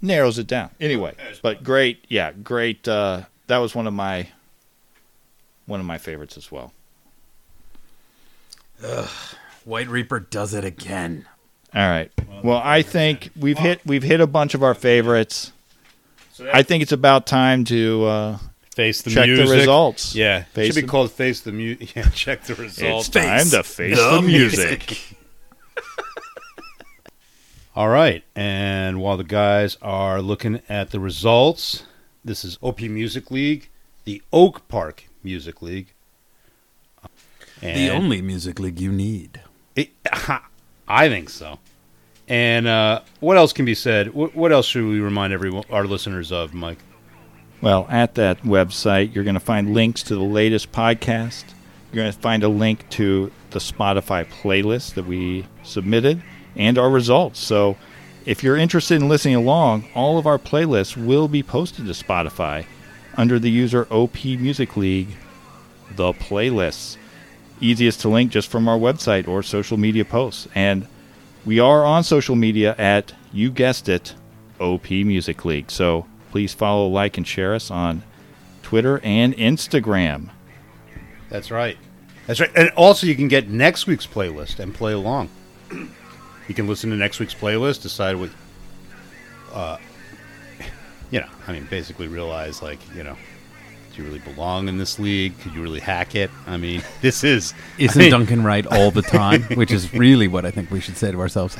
[0.02, 0.70] narrows it down.
[0.80, 2.88] Anyway, but great, yeah, great.
[2.88, 4.28] Uh, that was one of my
[5.66, 6.74] one of my favorites as well.
[9.66, 11.28] White Reaper does it again.
[11.74, 12.12] All right.
[12.44, 15.52] Well, I think we've hit we've hit a bunch of our favorites.
[16.52, 18.38] I think it's about time to uh,
[18.76, 20.16] Face the Check the results.
[20.16, 21.96] Yeah, Face should be the- called face the music.
[21.96, 23.08] Yeah, check the results.
[23.10, 24.98] It's time to face the music.
[27.74, 31.86] All right, and while the guys are looking at the results,
[32.24, 33.70] this is OP Music League,
[34.04, 35.94] the Oak Park Music League.
[37.62, 39.40] And The only music league you need.
[39.78, 39.92] It,
[40.86, 41.60] I think so.
[42.28, 44.14] And uh, what else can be said?
[44.14, 46.80] What, what else should we remind everyone, our listeners of, Mike?
[47.62, 51.46] Well, at that website, you're going to find links to the latest podcast.
[51.94, 56.22] You're going to find a link to the Spotify playlist that we submitted
[56.56, 57.40] and our results.
[57.40, 57.78] So,
[58.26, 62.66] if you're interested in listening along, all of our playlists will be posted to Spotify
[63.18, 65.10] under the user OP Music League,
[65.96, 66.98] the playlists.
[67.60, 70.48] Easiest to link just from our website or social media posts.
[70.56, 70.88] And
[71.46, 74.16] we are on social media at, you guessed it,
[74.60, 75.70] OP Music League.
[75.72, 78.04] So please follow, like, and share us on
[78.64, 80.30] Twitter and Instagram.
[81.30, 81.78] That's right.
[82.28, 82.52] That's right.
[82.56, 85.30] And also, you can get next week's playlist and play along.
[86.48, 88.30] You can listen to next week's playlist, decide what,
[89.54, 89.78] uh,
[91.12, 93.16] you know, I mean, basically realize, like, you know,
[93.94, 95.38] do you really belong in this league?
[95.40, 96.32] Could you really hack it?
[96.48, 97.54] I mean, this is.
[97.78, 99.44] I Isn't mean, Duncan right all the time?
[99.56, 101.58] Which is really what I think we should say to ourselves.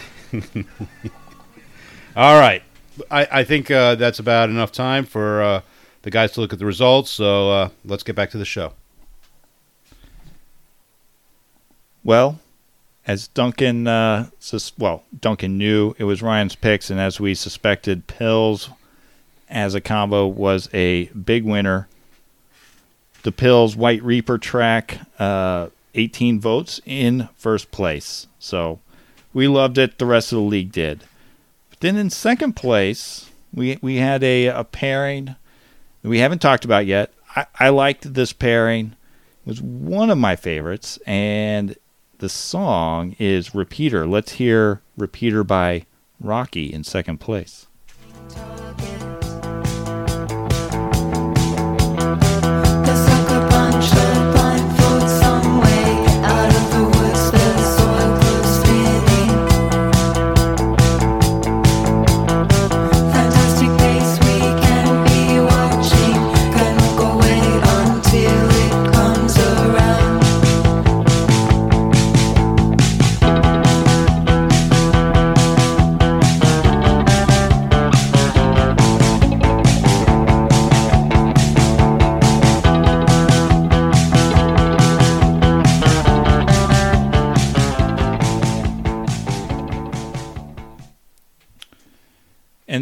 [2.16, 2.64] All right.
[3.10, 5.62] I, I think uh, that's about enough time for uh,
[6.02, 7.12] the guys to look at the results.
[7.12, 8.74] So uh, let's get back to the show.
[12.04, 12.40] Well,
[13.08, 18.08] as Duncan, uh, sus- well, Duncan knew it was Ryan's picks, and as we suspected,
[18.08, 18.70] Pills
[19.50, 21.88] as a combo was a big winner.
[23.24, 28.28] The Pills White Reaper track, uh, 18 votes in first place.
[28.40, 28.80] So
[29.34, 29.98] we loved it.
[29.98, 31.04] The rest of the league did.
[31.70, 35.36] But then in second place, we we had a, a pairing
[36.02, 37.14] that we haven't talked about yet.
[37.36, 38.96] I, I liked this pairing.
[39.46, 41.76] It was one of my favorites, and
[42.22, 44.06] the song is Repeater.
[44.06, 45.88] Let's hear Repeater by
[46.20, 47.66] Rocky in second place.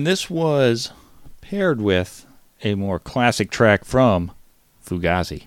[0.10, 0.92] This was
[1.40, 2.26] paired with
[2.64, 4.32] a more classic track from
[4.84, 5.44] Fugazi.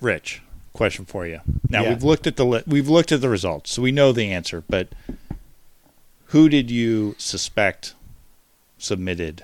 [0.00, 0.42] Right, Rich.
[0.72, 1.40] Question for you.
[1.68, 1.90] Now Yeah.
[1.90, 4.62] we've looked at the li- we've looked at the results, so we know the answer.
[4.68, 4.88] But
[6.26, 7.94] who did you suspect
[8.78, 9.42] submitted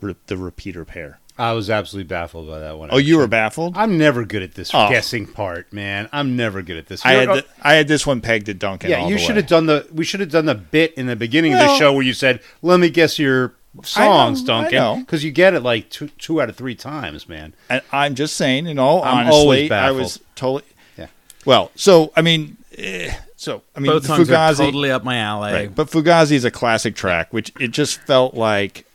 [0.00, 1.18] re- the repeater pair?
[1.38, 2.88] I was absolutely baffled by that one.
[2.92, 3.76] Oh, you were baffled.
[3.76, 4.88] I'm never good at this Oh.
[4.88, 6.08] guessing part, man.
[6.10, 7.04] I'm never good at this.
[7.04, 8.88] I had You're- I had this one pegged at Duncan.
[8.90, 9.34] yeah, you should way.
[9.36, 9.86] have done the.
[9.92, 12.40] We should have done the bit in the beginning of the show where you said,
[12.62, 13.52] "Let me guess your
[13.84, 14.96] songs, know, I Duncan," know.
[15.00, 17.54] because you get it like two, two out of three times, man.
[17.68, 20.64] And I'm just saying, in all I'm honesty, always I was totally.
[20.96, 21.08] Yeah.
[21.44, 25.04] Well, so I mean, eh, so I mean, Both the songs Fugazi, are totally up
[25.04, 25.52] my alley.
[25.52, 25.74] right?
[25.74, 28.86] But Fugazi is a classic track, which it just felt like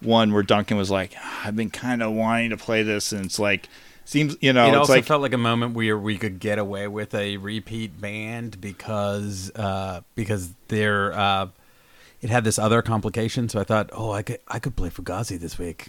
[0.00, 3.24] one where Duncan was like, "Ah, "I've been kind of wanting to play this," and
[3.26, 3.68] it's like,
[4.04, 6.58] seems you know, it it's also like felt like a moment where we could get
[6.58, 11.48] away with a repeat band because uh, because they're uh,
[12.20, 13.48] it had this other complication.
[13.48, 15.88] So I thought, oh, I could I could play Fugazi this week.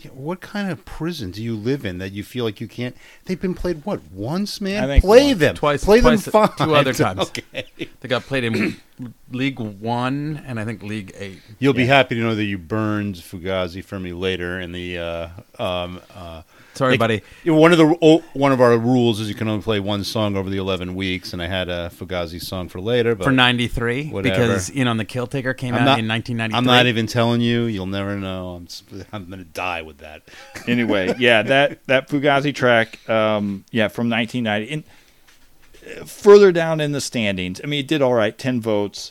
[0.00, 2.96] Yeah, What kind of prison do you live in that you feel like you can't?
[3.24, 5.00] They've been played what once, man.
[5.00, 5.38] Play once.
[5.40, 6.56] them Twice- Play twice- them five.
[6.56, 7.20] two other times.
[7.54, 7.66] Okay.
[8.00, 8.76] They got played in
[9.32, 11.40] League One and I think League Eight.
[11.58, 14.98] You'll be happy to know that you burned Fugazi for me later in the.
[14.98, 16.42] Uh, um, uh,
[16.78, 17.22] Sorry, like, buddy.
[17.44, 20.36] One of the oh, one of our rules is you can only play one song
[20.36, 23.16] over the eleven weeks, and I had a Fugazi song for later.
[23.16, 26.56] But For '93, because In on the Kill Taker came I'm out not, in 1993.
[26.56, 27.64] I'm not even telling you.
[27.64, 28.54] You'll never know.
[28.54, 30.22] I'm I'm gonna die with that.
[30.68, 34.72] anyway, yeah, that that Fugazi track, um, yeah, from 1990.
[34.72, 39.10] And uh, further down in the standings, I mean, it did all right, 10 votes.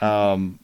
[0.00, 0.60] Um,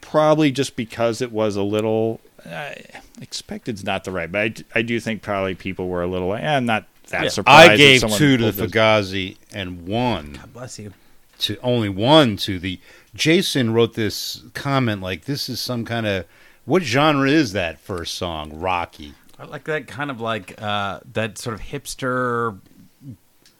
[0.00, 2.74] probably just because it was a little uh,
[3.20, 4.40] expected's not the right, but
[4.74, 7.70] I, I do think probably people were a little eh, I'm not that surprised.
[7.72, 8.72] I gave two to the pulled.
[8.72, 10.92] Fugazi and one God bless you.
[11.40, 12.80] to only one to the.
[13.14, 16.26] Jason wrote this comment like, "This is some kind of
[16.64, 18.58] what genre is that first song?
[18.58, 22.58] Rocky." I like that kind of like uh, that sort of hipster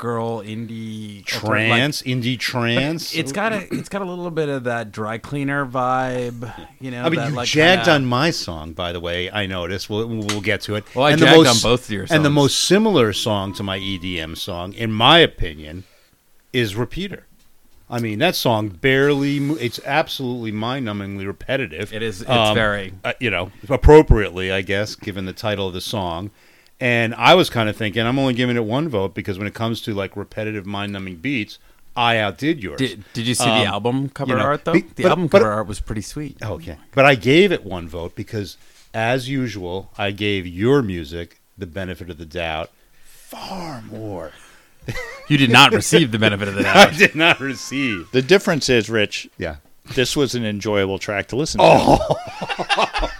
[0.01, 3.15] girl indie Trance, indie trance.
[3.15, 7.03] it's got a it's got a little bit of that dry cleaner vibe, you know.
[7.05, 9.31] I mean, that, you like, jagged kinda- on my song, by the way.
[9.31, 9.91] I noticed.
[9.91, 10.85] We'll, we'll get to it.
[10.95, 12.17] Well, I and the most, on both of your songs.
[12.17, 15.85] And the most similar song to my EDM song, in my opinion,
[16.53, 17.27] is "Repeater."
[17.91, 19.37] I mean, that song barely.
[19.61, 21.93] It's absolutely mind-numbingly repetitive.
[21.93, 25.75] It is- it's Um, very- uh, you know, appropriately, I guess, given the title of
[25.75, 26.31] the song.
[26.81, 29.53] And I was kind of thinking, I'm only giving it one vote because when it
[29.55, 31.59] comes to like repetitive, mind-numbing beats,
[31.95, 32.79] I outdid yours.
[32.79, 34.73] Did, did you see Um, the album cover you know, art though?
[34.73, 36.37] be- the but- album but- cover art was pretty sweet.
[36.43, 36.79] Okay.
[36.93, 38.57] But I gave it one vote because,
[38.95, 42.71] as usual, I gave your music the benefit of the doubt
[43.05, 44.33] far more.
[45.29, 46.77] You did not receive the benefit of the doubt.
[46.95, 48.11] I did not receive.
[48.13, 49.57] The difference is, Rich, Yeah.
[49.95, 51.67] this was an enjoyable track to listen to.
[51.67, 53.07] Oh.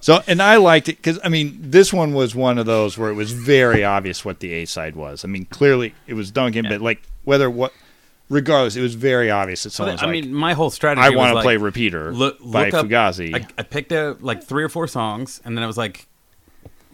[0.00, 3.10] so, and I liked it because I mean, this one was one of those where
[3.10, 5.24] it was very obvious what the A side was.
[5.24, 7.72] I mean, clearly it was Duncan, but like whether what,
[8.28, 11.06] regardless, it was very obvious that someone's I like, mean, my whole strategy.
[11.06, 13.34] I want to like, play Repeater look, by look up, Fugazi.
[13.34, 16.06] I, I picked out like three or four songs, and then I was like,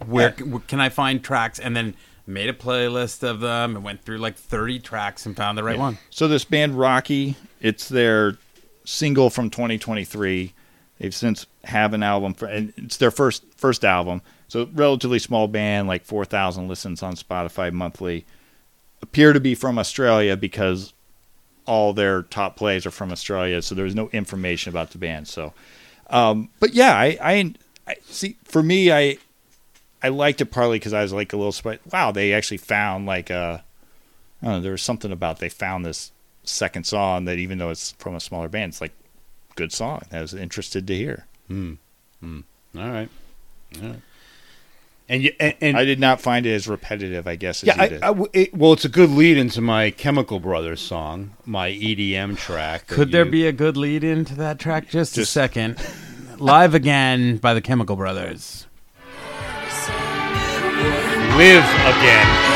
[0.05, 1.95] "Where c- where can I find tracks?" And then
[2.25, 5.79] made a playlist of them and went through like thirty tracks and found the right
[5.79, 5.97] one.
[6.09, 8.37] So this band Rocky, it's their
[8.83, 10.53] single from 2023.
[10.99, 14.21] They've since have an album for, and it's their first first album.
[14.47, 18.25] So relatively small band, like 4,000 listens on Spotify monthly.
[19.01, 20.93] Appear to be from Australia because
[21.65, 23.61] all their top plays are from Australia.
[23.61, 25.27] So there's no information about the band.
[25.27, 25.53] So,
[26.09, 27.53] um, but yeah, I, I,
[27.87, 28.37] I see.
[28.43, 29.17] For me, I
[30.01, 31.81] I liked it partly because I was like a little surprised.
[31.91, 33.63] Wow, they actually found like a
[34.41, 36.11] I don't know, there was something about they found this
[36.43, 38.93] second song that even though it's from a smaller band, it's like
[39.57, 40.03] good song.
[40.11, 41.25] I was interested to hear.
[41.47, 41.73] Hmm.
[42.21, 42.41] Hmm.
[42.77, 43.09] All right.
[43.81, 44.01] All right.
[45.09, 47.75] And you, and, and I did not find it as repetitive, I guess, as yeah,
[47.75, 48.27] you I, did.
[48.33, 52.87] It, well, it's a good lead into my Chemical Brothers song, my EDM track.
[52.87, 54.89] Could there you- be a good lead into that track?
[54.89, 55.77] Just, a second.
[56.37, 58.67] Live again by the Chemical Brothers.
[61.37, 62.46] live again?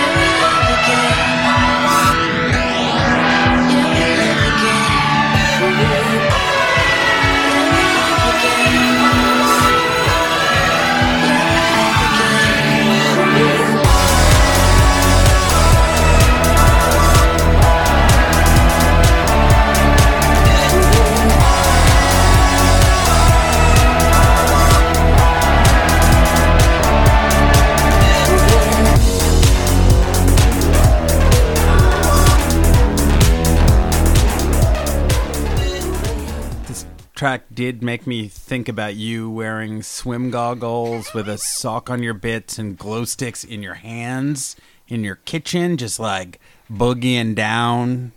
[37.61, 42.57] Did make me think about you wearing swim goggles with a sock on your bits
[42.57, 44.55] and glow sticks in your hands
[44.87, 46.39] in your kitchen, just like
[46.71, 48.13] boogieing down.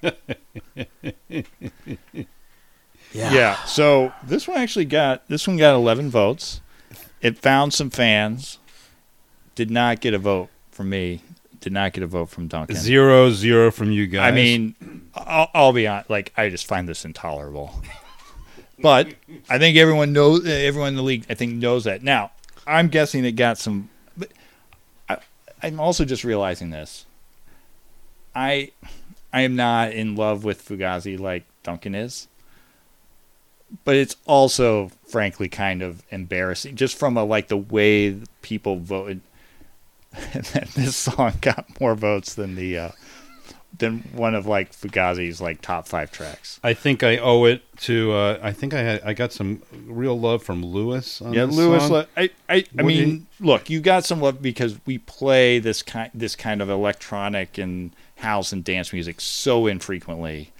[0.00, 0.12] yeah.
[3.12, 3.56] yeah.
[3.64, 6.60] So this one actually got this one got 11 votes.
[7.20, 8.60] It found some fans.
[9.56, 11.20] Did not get a vote from me.
[11.58, 12.76] Did not get a vote from Duncan.
[12.76, 14.32] Zero zero from you guys.
[14.32, 14.76] I mean,
[15.16, 16.10] I'll, I'll be honest.
[16.10, 17.82] Like, I just find this intolerable.
[18.84, 19.14] But
[19.48, 20.46] I think everyone knows.
[20.46, 22.02] Everyone in the league, I think, knows that.
[22.02, 22.32] Now,
[22.66, 23.88] I'm guessing it got some.
[24.14, 24.30] But
[25.08, 25.16] I,
[25.62, 27.06] I'm also just realizing this.
[28.34, 28.72] I,
[29.32, 32.28] I am not in love with Fugazi like Duncan is.
[33.84, 39.22] But it's also, frankly, kind of embarrassing, just from a like the way people voted.
[40.34, 42.90] And this song got more votes than the uh,
[43.76, 46.60] than one of like Fugazi's like top five tracks.
[46.62, 48.12] I think I owe it to.
[48.12, 49.02] Uh, I think I had.
[49.04, 51.20] I got some real love from Lewis.
[51.20, 51.82] On Yeah, this Lewis.
[51.82, 51.92] song.
[51.92, 55.82] le- I, I, I mean, do look, you got some love because we play this
[55.82, 60.52] kind, this kind of electronic and house and dance music so infrequently.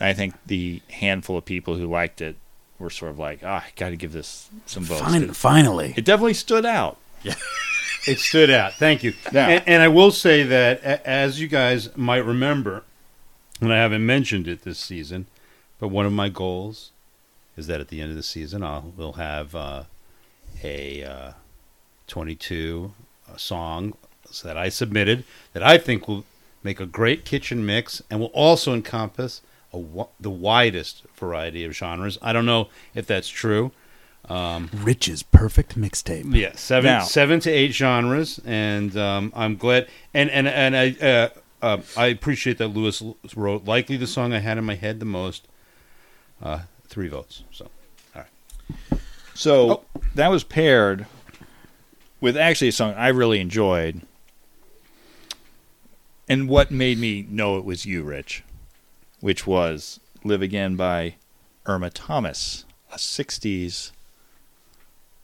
[0.00, 2.36] I think the handful of people who liked it
[2.78, 5.02] were sort of like, ah, I got to give this some votes.
[5.12, 5.92] Fin- finally.
[5.96, 6.96] It definitely stood out.
[8.06, 8.74] It stood out.
[8.74, 9.14] Thank you.
[9.32, 9.48] Yeah.
[9.48, 12.84] And, and I will say that, as you guys might remember,
[13.60, 15.26] and I haven't mentioned it this season,
[15.78, 16.92] but one of my goals
[17.56, 19.84] is that at the end of the season, I'll we'll have uh,
[20.62, 21.32] a uh,
[22.06, 22.92] 22
[23.28, 23.94] uh, song
[24.44, 26.24] that I submitted that I think will
[26.62, 29.40] make a great kitchen mix and will also encompass
[29.72, 29.82] a,
[30.20, 32.18] the widest variety of genres.
[32.22, 33.72] I don't know if that's true.
[34.28, 36.34] Rich's perfect mixtape.
[36.34, 39.88] Yeah, seven Now- seven to eight genres, and um, I'm glad.
[40.14, 41.28] And and and I uh,
[41.62, 43.02] uh, I appreciate that Lewis
[43.34, 45.48] wrote likely the song I had in my head the most.
[46.42, 47.42] Uh, three votes.
[47.50, 47.68] So
[48.14, 49.00] all right.
[49.34, 49.82] So Oh.
[50.14, 51.06] that was paired
[52.20, 54.02] with actually a song I really enjoyed.
[56.28, 58.44] And what made me know it was you, Rich,
[59.20, 61.14] which was Live Again by
[61.66, 63.92] Irma Thomas, a 60s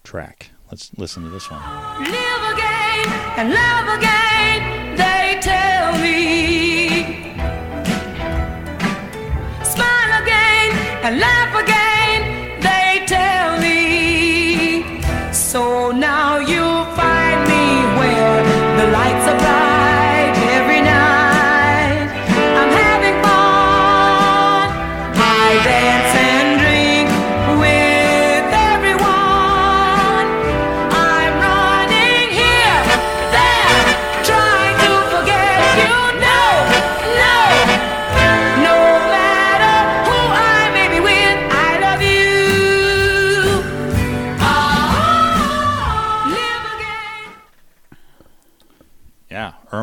[0.05, 0.51] track.
[0.71, 1.61] Let's listen to this one.
[2.01, 3.07] Live again
[3.39, 7.35] and love again, they tell me.
[9.65, 10.71] Smile again
[11.05, 11.74] and laugh again,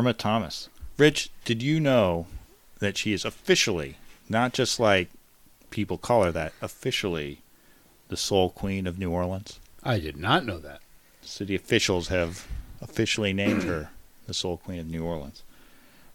[0.02, 0.68] Irma Thomas.
[0.98, 2.26] Rich, did you know
[2.80, 3.98] that she is officially,
[4.28, 5.08] not just like
[5.70, 7.38] people call her that, officially
[8.08, 9.60] the soul queen of New Orleans?
[9.84, 10.80] I did not know that.
[11.20, 12.48] City officials have
[12.80, 13.90] officially named her
[14.26, 15.44] the Soul Queen of New Orleans.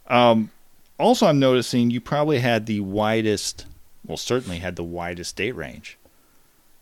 [0.08, 0.52] Um,
[1.00, 3.66] also, I'm noticing you probably had the widest,
[4.06, 5.98] well, certainly had the widest date range.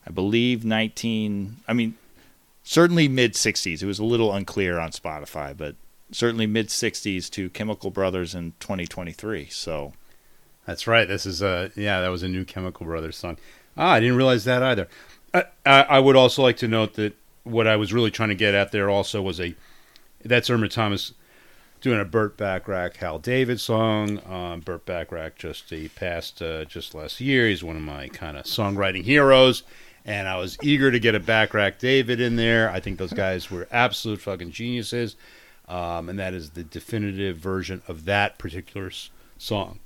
[0.08, 2.00] I believe 19, I mean,
[2.64, 3.84] certainly mid 60s.
[3.84, 5.76] It was a little unclear on Spotify, but
[6.12, 9.48] certainly mid 60s to Chemical Brothers in 2023.
[9.50, 9.94] So,
[10.66, 11.08] That's right.
[11.08, 12.02] This is a yeah.
[12.02, 13.38] That was a new Chemical Brothers song.
[13.78, 14.88] Ah, I didn't realize that either.
[15.34, 18.54] I, I, would also like to note that what I was really trying to get
[18.54, 19.54] at there also was a
[20.24, 21.14] that's Irma Thomas
[21.82, 24.20] doing a Burt Bacharach Hal David song.
[24.26, 27.48] Um, Burt Bacharach just he passed uh, just last year.
[27.48, 29.64] He's one of my kind of songwriting heroes.
[30.04, 32.70] And I was eager to get a Bacharach David in there.
[32.70, 35.16] I think those guys were absolute fucking geniuses.
[35.68, 39.80] Um, and that is the definitive version of that particular s- song.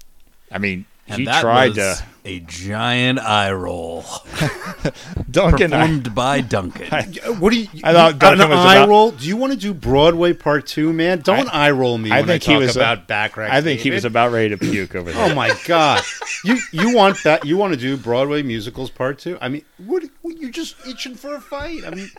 [0.52, 2.06] I mean, And he that tried was to.
[2.26, 4.04] a giant eye roll
[5.32, 6.88] Duncan, I, performed by Duncan.
[7.40, 7.68] What do you?
[7.84, 9.12] I thought you- Duncan an was eye about- roll?
[9.12, 11.20] Do you want to do Broadway Part Two, man?
[11.22, 12.12] Don't eye roll me.
[12.12, 13.52] I when think I he was uh, about Bacharach.
[13.52, 15.32] I think he was about ready to puke over there.
[15.32, 16.04] Oh my god!
[16.44, 17.46] you you want that?
[17.46, 19.38] You want to do Broadway musicals Part Two?
[19.42, 20.04] I mean, what?
[20.22, 21.84] what you're just itching for a fight.
[21.86, 22.10] I mean,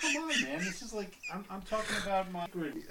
[0.00, 0.58] come on, man.
[0.58, 2.46] This is like I'm, I'm talking about my.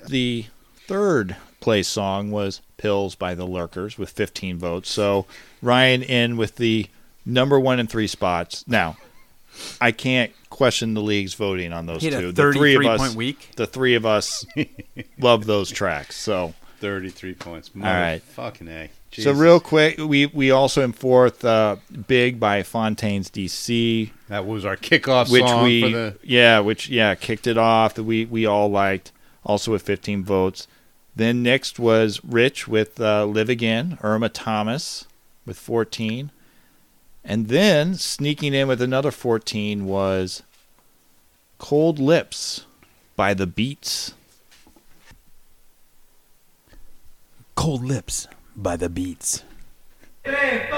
[0.08, 0.46] The
[0.90, 4.90] third place song was Pills by the Lurkers with 15 votes.
[4.90, 5.26] So
[5.62, 6.88] Ryan in with the
[7.26, 8.66] number one and three spots.
[8.68, 8.98] Now,
[9.80, 12.30] I can't question the league's voting on those He had two.
[12.30, 13.50] a the three of 33 us, week.
[13.56, 14.46] the three of us
[15.20, 16.18] love those tracks.
[16.20, 17.70] So, Thirty-three points.
[17.76, 18.22] All right.
[18.22, 18.90] Fucking a.
[19.12, 21.76] so real quick, we we also in fourth, uh,
[22.08, 26.18] Big by Fontaines DC, That was our kickoff which song we for the.
[26.24, 27.96] yeah, which yeah, kicked it off.
[27.96, 29.12] That we we all liked.
[29.44, 30.68] Also with 15 votes.
[31.20, 35.06] Then next was Rich with uh, Live Again, Irma Thomas
[35.46, 36.32] with 14.
[37.26, 40.44] And then sneaking in with another 14 was
[41.58, 42.66] Cold Lips
[43.18, 44.14] by The Beets.
[47.54, 49.44] Cold Lips by the Beets.
[50.24, 50.70] Everything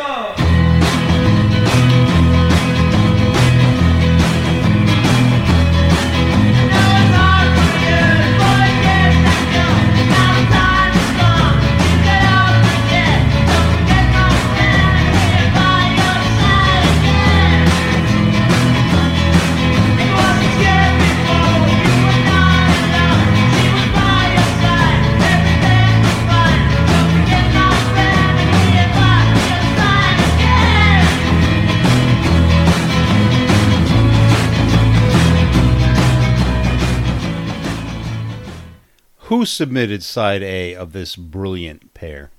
[39.32, 42.32] who submitted side A of this brilliant pair?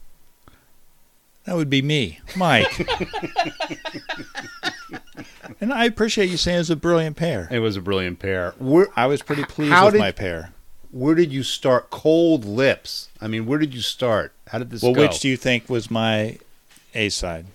[1.46, 2.86] That would be me, Mike.
[5.60, 7.48] and I appreciate you saying it's a brilliant pair.
[7.50, 8.52] It was a brilliant pair.
[8.58, 10.52] Where I was pretty pleased with did- my pair.
[10.90, 11.90] where did you start?
[11.90, 13.08] Cold lips.
[13.20, 14.32] I mean, where did you start?
[14.48, 15.00] How did this Well, go?
[15.02, 16.38] which do you think was my
[16.94, 17.46] A side?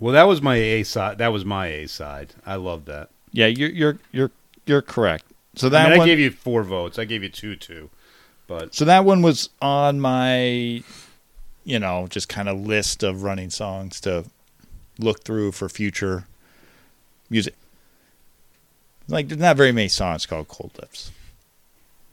[0.00, 1.18] well, that was my A side.
[1.18, 2.34] That was my A side.
[2.44, 3.10] I love that.
[3.32, 4.30] Yeah, you're you're you're
[4.66, 5.24] you're correct.
[5.54, 6.98] So I, that mean, one, I gave you four votes.
[6.98, 7.88] I gave you two, two.
[8.46, 10.82] But so that one was on my,
[11.64, 14.24] you know, just kind of list of running songs to
[14.98, 16.26] look through for future
[17.28, 17.54] music.
[19.08, 21.10] Like, there's not very many songs called Cold Lips.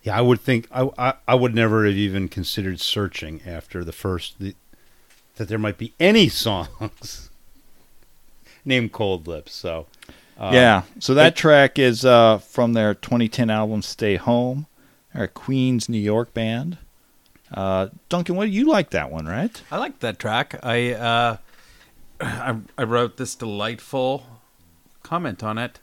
[0.04, 3.92] yeah, I would think I, I I would never have even considered searching after the
[3.92, 4.56] first the,
[5.36, 7.30] that there might be any songs
[8.66, 9.54] named Cold Lips.
[9.54, 9.88] So
[10.38, 10.84] uh, yeah.
[11.00, 14.66] So that it- track is uh, from their 2010 album Stay Home.
[15.14, 16.78] They're a Queens, New York band.
[17.53, 19.61] Uh, Duncan, what do you like that one, right?
[19.72, 20.59] I like that track.
[20.64, 21.38] I, uh,
[22.22, 24.26] I I wrote this delightful
[25.03, 25.80] comment on it.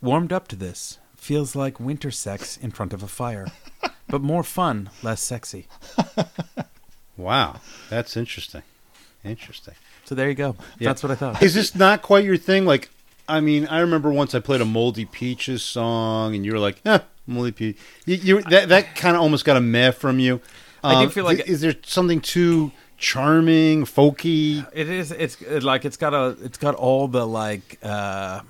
[0.00, 0.98] Warmed up to this.
[1.16, 3.48] Feels like winter sex in front of a fire,
[4.08, 5.66] but more fun, less sexy.
[7.16, 7.60] wow,
[7.90, 8.62] that's interesting.
[9.22, 9.74] Interesting.
[10.06, 10.56] So there you go.
[10.78, 10.88] Yeah.
[10.88, 11.42] That's what I thought.
[11.42, 12.64] Is this not quite your thing?
[12.64, 12.88] Like,
[13.28, 16.80] I mean, I remember once I played a Moldy Peaches song, and you were like,
[16.86, 20.40] "Eh, Peach." You, you that that kind of almost got a meh from you.
[20.82, 24.66] I do Um, feel like- th- is there something too charming, folky?
[24.72, 25.10] It is.
[25.12, 26.36] It's it, like it's got a.
[26.42, 28.40] It's got all the like, uh,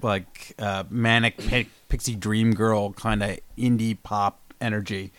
[0.00, 5.12] like uh, manic pi- pixie dream girl kind of indie pop energy,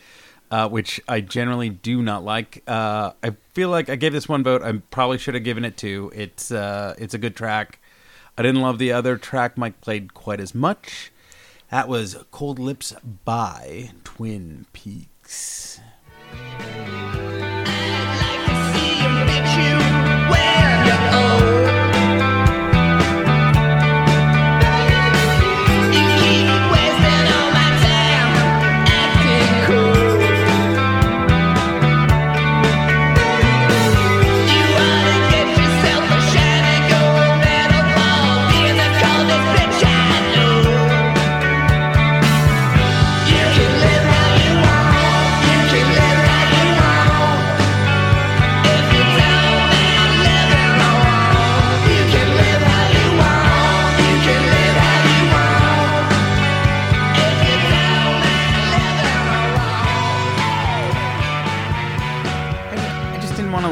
[0.52, 2.64] uh, which I generally do not like.
[2.68, 4.62] Uh, I feel like I gave this one vote.
[4.62, 6.12] I probably should have given it two.
[6.14, 7.80] It's uh, it's a good track.
[8.38, 11.12] I didn't love the other track Mike played quite as much.
[11.74, 12.94] That was Cold Lips
[13.26, 15.80] by Twin Peaks.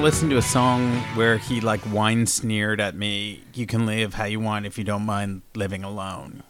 [0.02, 3.43] To listen to a song where he like wine sneered at me.
[3.54, 6.41] You can live how you want if you don't mind living alone.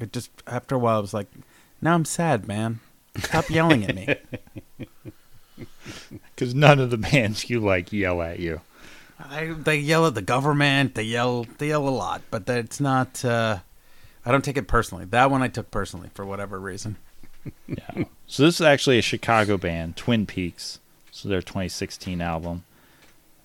[0.00, 1.28] It just after a while I was like,
[1.80, 2.80] now I'm sad, man.
[3.18, 4.16] Stop yelling at me.
[6.34, 8.60] Because none of the bands you like yell at you.
[9.18, 10.96] I, they yell at the government.
[10.96, 11.46] They yell.
[11.58, 13.24] They yell a lot, but it's not.
[13.24, 13.58] Uh,
[14.26, 15.06] I don't take it personally.
[15.06, 16.96] That one I took personally for whatever reason.
[17.68, 18.04] Yeah.
[18.26, 20.80] so this is actually a Chicago band, Twin Peaks.
[21.16, 22.64] So their 2016 album.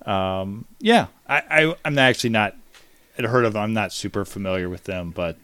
[0.05, 2.55] Um, yeah, I, I I'm actually not.
[3.17, 3.61] I'd heard of them.
[3.61, 5.37] I'm not super familiar with them, but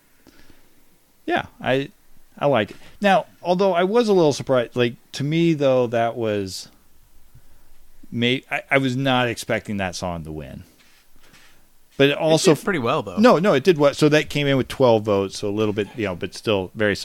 [1.25, 1.89] yeah, I
[2.37, 2.77] I like it.
[2.99, 6.69] Now, although I was a little surprised, like to me though, that was.
[8.11, 10.63] May I, I was not expecting that song to win.
[11.97, 13.17] But it also it did pretty well though.
[13.17, 13.95] no, no, it did what?
[13.95, 16.71] So that came in with 12 votes, so a little bit, you know, but still
[16.75, 16.95] very.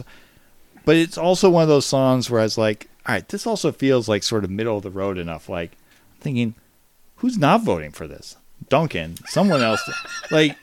[0.84, 3.72] But it's also one of those songs where I was like, all right, this also
[3.72, 5.48] feels like sort of middle of the road enough.
[5.48, 6.55] Like, I'm thinking,
[7.16, 8.36] who's not voting for this?
[8.68, 9.82] Duncan, someone else.
[10.30, 10.57] like,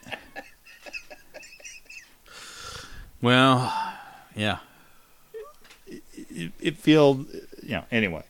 [3.22, 3.74] Well,
[4.36, 4.60] yeah.
[6.16, 7.26] it, it feels,
[7.64, 8.24] you know, anyway.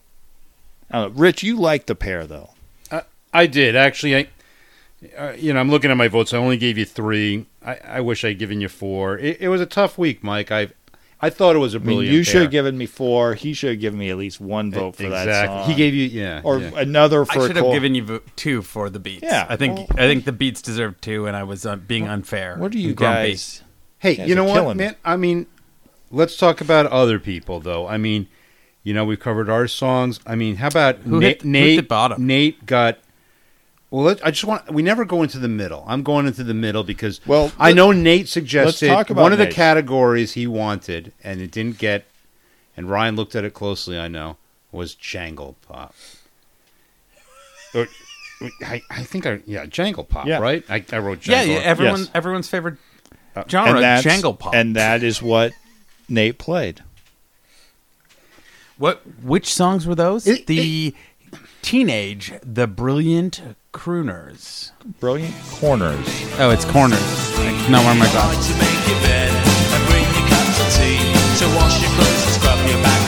[0.91, 1.07] I know.
[1.09, 2.51] Rich, you like the pair, though.
[3.31, 4.15] I did actually.
[4.15, 4.27] I,
[5.15, 6.33] uh, you know, I'm looking at my votes.
[6.33, 7.45] I only gave you three.
[7.63, 9.19] I, I wish I'd given you four.
[9.19, 10.51] It, it was a tough week, Mike.
[10.51, 10.69] I,
[11.21, 12.13] I thought it was a I mean, brilliant.
[12.15, 13.33] you should have given me four.
[13.33, 15.57] He should have given me at least one vote for that exactly.
[15.57, 15.69] song.
[15.69, 16.71] He gave you, yeah, or yeah.
[16.77, 19.23] another for I should have Cole- given you two for the Beets.
[19.23, 22.07] Yeah, I think well- I think the Beets deserve two, and I was uh, being
[22.07, 22.55] unfair.
[22.57, 23.29] What are you and grumpy.
[23.31, 23.63] guys?
[23.97, 24.85] Hey, guys you know what, killing me.
[24.85, 24.95] man?
[25.03, 25.47] I mean,
[26.09, 27.85] let's talk about other people, though.
[27.85, 28.27] I mean,
[28.83, 30.21] you know, we've covered our songs.
[30.25, 31.75] I mean, how about Who Na- hit- who Nate?
[31.75, 32.25] hit bottom?
[32.25, 32.97] Nate got.
[33.91, 34.71] Well, let, I just want.
[34.71, 35.83] We never go into the middle.
[35.87, 39.39] I'm going into the middle because Well, I know Nate suggested talk about one of
[39.39, 42.05] the categories he wanted, and it didn't get.
[42.77, 43.97] And Ryan looked at it closely.
[43.99, 44.37] I know
[44.71, 45.95] was Jangle Pop.
[47.73, 47.87] Or,
[48.63, 50.37] I, I think I yeah Jangle Pop Yeah.
[50.39, 50.63] right.
[50.69, 51.55] I, I wrote Yeah, Jangle.
[51.55, 51.61] yeah.
[51.61, 52.11] Everyone, Yes.
[52.13, 52.77] everyone's favorite
[53.35, 54.53] Uh, genre, and jangle pop.
[54.55, 55.51] and that is what
[56.07, 56.83] Nate played.
[58.77, 59.01] What?
[59.23, 60.25] Which songs were those?
[60.27, 60.93] It- the
[61.69, 64.71] teenage, the brilliant crooners.
[64.99, 66.01] Brilliant corners.
[66.39, 66.97] Oh, it's corners.
[67.37, 68.41] Like, no, where am I going?
[68.41, 72.33] to make your bed and bring your cups of tea to wash your clothes and
[72.41, 72.98] scrub your back,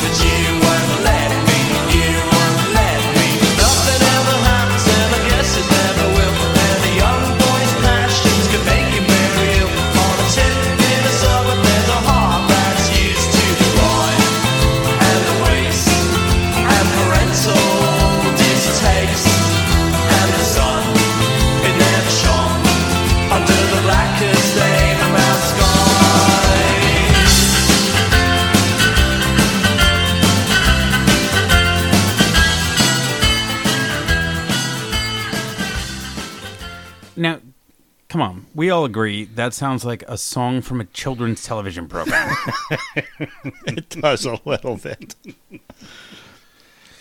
[38.11, 38.45] come on.
[38.53, 42.35] We all agree that sounds like a song from a children's television program.
[43.65, 45.15] It does a little bit.
[45.49, 45.61] It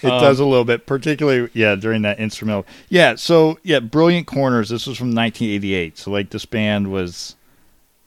[0.02, 2.64] does a little bit, particularly yeah during that instrumental.
[2.88, 4.68] Yeah, so yeah, Brilliant Corners.
[4.68, 5.98] This was from 1988.
[5.98, 7.34] So like this band was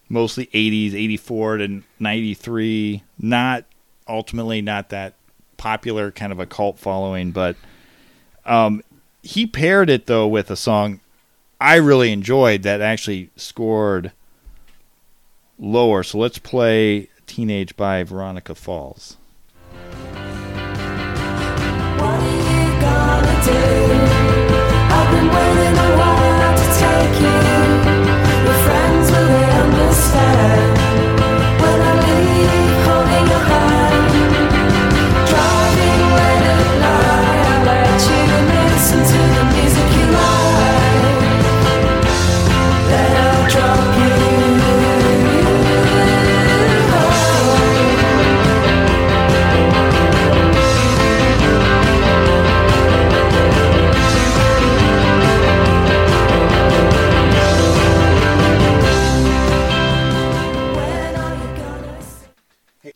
[0.08, 3.04] mostly 80s, 84 to 93.
[3.20, 3.66] Not
[4.08, 5.16] ultimately not that
[5.58, 7.58] popular, kind of a cult following, but
[8.46, 8.82] um,
[9.24, 11.02] he paired it though with a song
[11.64, 14.12] I really enjoyed that actually scored
[15.58, 16.04] lower.
[16.04, 19.16] So let's play Teenage by Veronica Falls.
[21.98, 22.44] What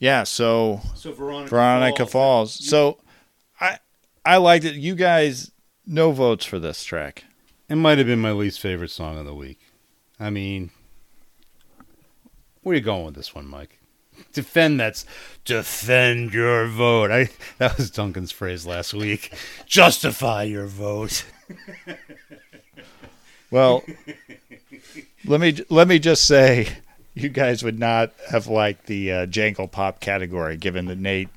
[0.07, 2.53] Yeah, so So Veronica, Veronica Falls.
[2.53, 2.97] So
[3.59, 3.79] I
[4.23, 4.75] I liked it.
[4.75, 5.51] You guys
[5.85, 7.25] no votes for this track.
[7.67, 9.59] It might have been my least favorite song of the week.
[10.17, 10.71] I mean,
[12.61, 13.79] where are you going with this one, Mike?
[14.31, 15.05] Defend that's
[15.43, 17.11] defend your vote.
[17.11, 17.27] I
[17.57, 19.33] that was Duncan's phrase last week.
[19.65, 21.25] Justify your vote.
[23.51, 23.83] Well,
[25.25, 26.69] let me let me just say,
[27.21, 31.29] you guys would not have liked the uh, Jangle Pop category, given that Nate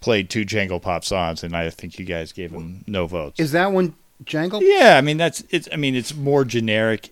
[0.00, 3.40] played two Jangle Pop songs, and I think you guys gave him no votes.
[3.40, 3.94] Is that one
[4.24, 4.62] Jangle?
[4.62, 5.68] yeah, I mean that's it's.
[5.72, 7.10] I mean it's more generic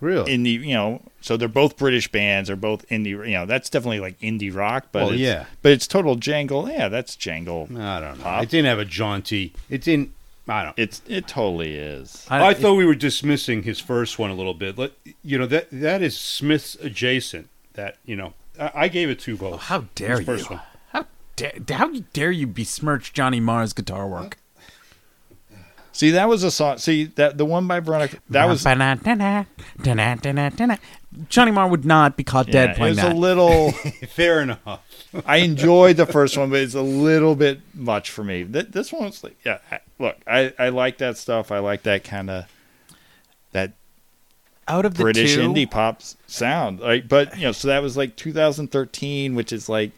[0.00, 0.32] Really?
[0.32, 1.02] in the you know.
[1.20, 2.48] So they're both British bands.
[2.48, 3.10] They're both indie.
[3.10, 5.44] You know that's definitely like indie rock, but Well, yeah.
[5.62, 6.68] but it's total Jangle.
[6.68, 7.68] Yeah, that's Jangle.
[7.78, 8.24] I don't know.
[8.24, 8.42] Pop?
[8.42, 9.52] It didn't have a jaunty.
[9.70, 10.12] It didn't.
[10.48, 10.78] I don't.
[10.78, 12.26] It's it totally is.
[12.28, 14.76] I, thought we were dismissing his first one a little bit.
[14.76, 17.48] Let, you know that that is Smith's adjacent.
[17.74, 19.64] That you know, I, I gave it two votes.
[19.64, 20.56] How dare His first you?
[20.56, 20.64] one.
[20.88, 24.38] How dare, how dare you besmirch Johnny Marr's guitar work?
[25.92, 26.78] See, that was a song.
[26.78, 28.16] See that the one by Veronica.
[28.30, 28.62] That was
[31.28, 33.12] Johnny Marr would not be caught yeah, dead it playing was that.
[33.12, 33.72] a little.
[34.08, 34.80] Fair enough.
[35.26, 38.42] I enjoyed the first one, but it's a little bit much for me.
[38.42, 39.58] This one's like, yeah.
[40.02, 41.50] I- Look, I I like that stuff.
[41.52, 42.44] I like that kind of
[43.52, 43.72] that
[44.68, 46.80] Out of the British two, indie pop sound.
[46.80, 49.92] Like, but you know, so that was like 2013, which is like,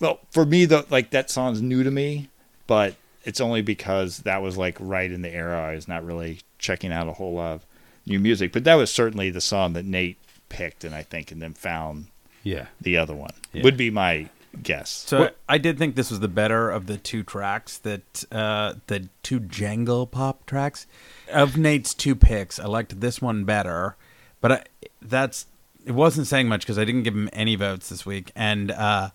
[0.00, 2.28] well, for me, though, like that song's new to me,
[2.66, 2.94] but
[3.24, 6.92] it's only because that was like right in the era I was not really checking
[6.92, 7.66] out a whole lot of
[8.06, 8.52] new music.
[8.52, 12.06] But that was certainly the song that Nate picked, and I think, and then found
[12.42, 12.66] Yeah.
[12.80, 13.32] the other one.
[13.52, 13.62] Yeah.
[13.62, 14.28] Would be my
[14.60, 14.90] guess.
[14.90, 19.08] So I did think this was the better of the two tracks that uh, the
[19.22, 20.86] two jangle pop tracks
[21.32, 22.58] of Nate's two picks.
[22.58, 23.96] I liked this one better,
[24.40, 24.64] but I,
[25.00, 25.46] that's
[25.84, 29.10] it wasn't saying much because I didn't give him any votes this week, and uh,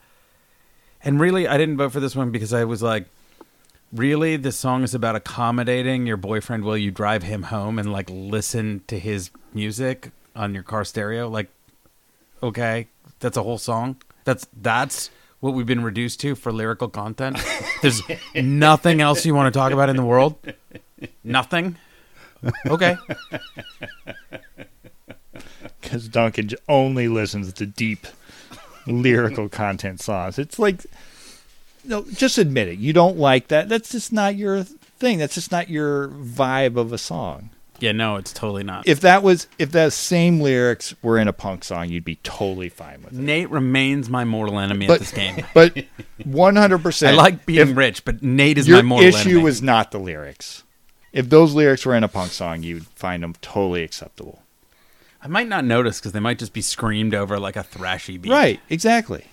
[1.04, 3.06] and really I didn't vote for this one because I was like,
[3.94, 8.10] really, this song is about accommodating your boyfriend while you drive him home and like
[8.10, 11.48] listen to his music on your car stereo, like
[12.42, 12.88] okay,
[13.20, 13.98] that's a whole song.
[14.24, 15.10] That's that's
[15.40, 17.38] what we've been reduced to for lyrical content.
[17.82, 18.02] There's
[18.36, 20.36] nothing else you want to talk about in the world.
[21.24, 21.78] Nothing.
[22.66, 22.98] Okay.
[25.82, 28.08] because Duncan only listens to deep
[28.86, 30.38] lyrical content songs.
[30.40, 30.86] It's like,
[31.84, 32.80] no, just admit it.
[32.80, 33.70] You don't like that.
[33.70, 35.18] That's just not your thing.
[35.18, 37.50] That's just not your vibe of a song.
[37.80, 38.88] Yeah, no, it's totally not.
[38.88, 42.70] If that was, if that same lyrics were in a punk song, you'd be totally
[42.70, 43.20] fine with it.
[43.20, 45.46] Nate remains my mortal enemy But- at this game.
[45.54, 45.86] But
[46.26, 47.14] One hundred percent.
[47.14, 49.12] I like being rich, but Nate is Your my mortal enemy.
[49.14, 49.44] The issue enemy.
[49.44, 50.64] was not the lyrics.
[51.14, 54.42] If those lyrics were in a punk song, you'd find them totally acceptable.
[55.22, 58.32] I might not notice because they might just be screamed over like a thrashy beat.
[58.32, 58.60] Right?
[58.70, 59.26] Exactly.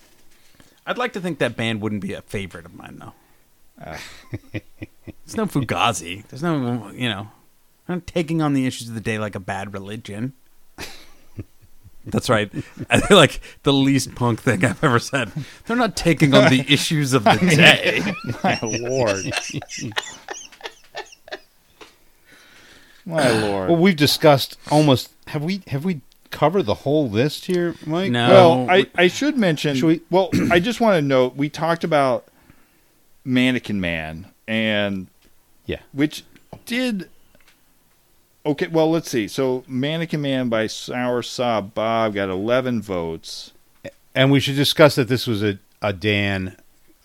[0.87, 3.13] I'd like to think that band wouldn't be a favorite of mine though.
[3.83, 3.99] Ah.
[5.25, 6.25] There's no Fugazi.
[6.27, 7.27] There's no, you know,
[7.87, 10.33] I'm taking on the issues of the day like a bad religion.
[12.05, 12.51] That's right.
[12.89, 15.31] I feel like the least punk thing I've ever said.
[15.65, 18.13] They're not taking on the issues of the day.
[18.43, 19.25] My lord.
[23.05, 23.69] My lord.
[23.69, 25.11] Well, we've discussed almost.
[25.27, 25.61] Have we?
[25.67, 28.11] Have we covered the whole list here, Mike?
[28.11, 28.27] No.
[28.29, 29.75] Well, I, I should mention.
[29.75, 32.25] Should we- Well, I just want to note we talked about
[33.23, 35.07] Mannequin Man and
[35.65, 35.79] Yeah.
[35.93, 36.23] which
[36.65, 37.09] did
[38.45, 38.67] okay.
[38.67, 39.27] Well, let's see.
[39.27, 43.51] So Mannequin Man by Sour Sob Bob got eleven votes.
[44.13, 46.55] And we should discuss that this was a a Dan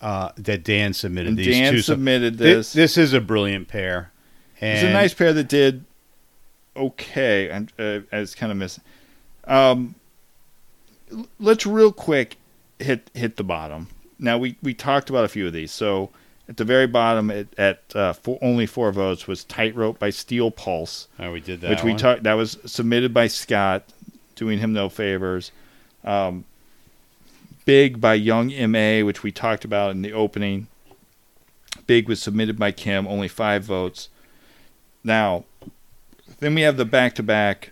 [0.01, 1.81] uh, that Dan submitted And these Dan two.
[1.81, 2.73] So submitted thi- this.
[2.73, 4.11] This is a brilliant pair.
[4.59, 5.85] And It's a nice pair that did
[6.75, 7.51] okay.
[7.51, 8.83] I'm, uh, I was kind of missing.
[9.45, 9.95] Um,
[11.39, 12.37] let's real quick
[12.79, 13.87] hit hit the bottom.
[14.19, 15.71] Now we we talked about a few of these.
[15.71, 16.11] So
[16.51, 20.51] at the very bottom, at, at uh, four, only four votes was "Tightrope" by Steel
[20.51, 21.69] Pulse, Oh, we did that.
[21.69, 22.23] which we talked.
[22.23, 23.85] That was submitted by Scott,
[24.35, 25.53] doing him no favors.
[26.03, 26.43] Um,
[27.63, 30.67] Big by Young Ma, which we talked about in the opening.
[31.87, 34.09] Big was submitted by Kim, only five votes.
[35.05, 35.45] Now,
[36.39, 37.71] then we have the back to back,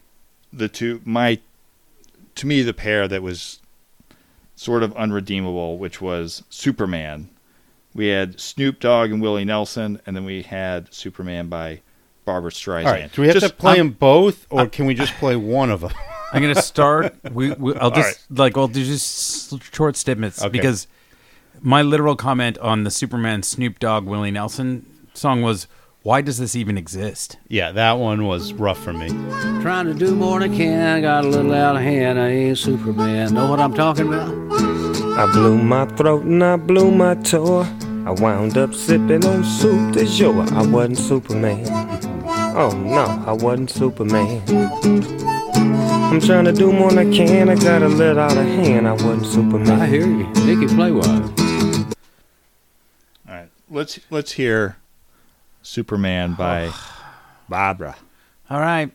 [0.53, 1.39] the two my
[2.35, 3.59] to me the pair that was
[4.55, 7.27] sort of unredeemable, which was Superman.
[7.93, 11.81] We had Snoop Dogg and Willie Nelson, and then we had Superman by
[12.25, 12.85] Barbra Streisand.
[12.85, 13.11] All right.
[13.11, 15.69] Do we have Just- to play I'm- them both, or can we just play one
[15.71, 15.91] of them?
[16.31, 17.15] I'm gonna start.
[17.31, 20.49] We, we I'll just like I'll do just short snippets Okay.
[20.49, 20.85] because
[21.59, 24.85] my literal comment on the Superman Snoop Dogg Willie Nelson
[25.15, 25.65] song was,
[26.03, 29.07] "Why does this even exist?" yeah, that one was rough for me.
[29.63, 32.19] Trying to do more than I can, I got a little out of hand.
[32.19, 33.33] I ain't Superman.
[33.33, 34.29] Know what I'm talking about?
[35.19, 37.63] I blew my throat and I blew my toe.
[38.05, 40.45] I wound up sipping on soup de jour.
[40.53, 41.67] I wasn't Superman.
[42.55, 44.41] Oh no, I wasn't Superman.
[46.09, 47.49] I'm trying to do more than I can.
[47.49, 48.87] I got a little out of hand.
[48.87, 49.81] I wasn't Superman.
[49.81, 50.25] I hear you.
[50.45, 51.05] Nicky play wise.
[53.27, 54.77] All right, let's let's hear
[55.61, 56.71] Superman by
[57.49, 57.97] Barbra.
[58.49, 58.89] All right.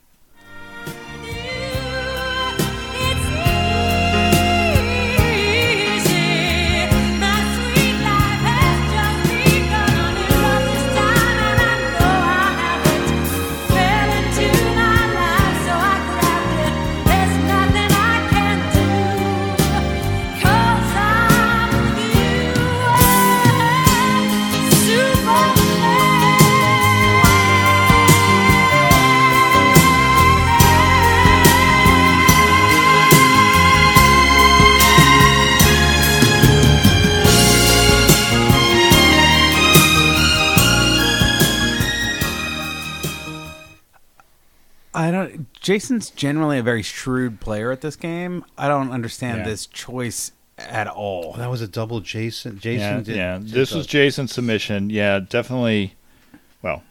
[45.65, 48.45] Jason's generally a very shrewd player at this game.
[48.59, 49.45] I don't understand Yeah.
[49.45, 51.33] this choice at all.
[51.33, 52.59] that was a double Jason.
[52.61, 53.17] Jason Yeah, did.
[53.17, 53.39] yeah.
[53.39, 54.91] did This the- was Jason's submission.
[54.91, 55.95] Yeah, definitely.
[56.61, 56.83] Well,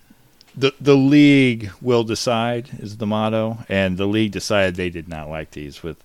[0.58, 5.30] the the league will decide is the motto, and the league decided they did not
[5.30, 6.04] like these with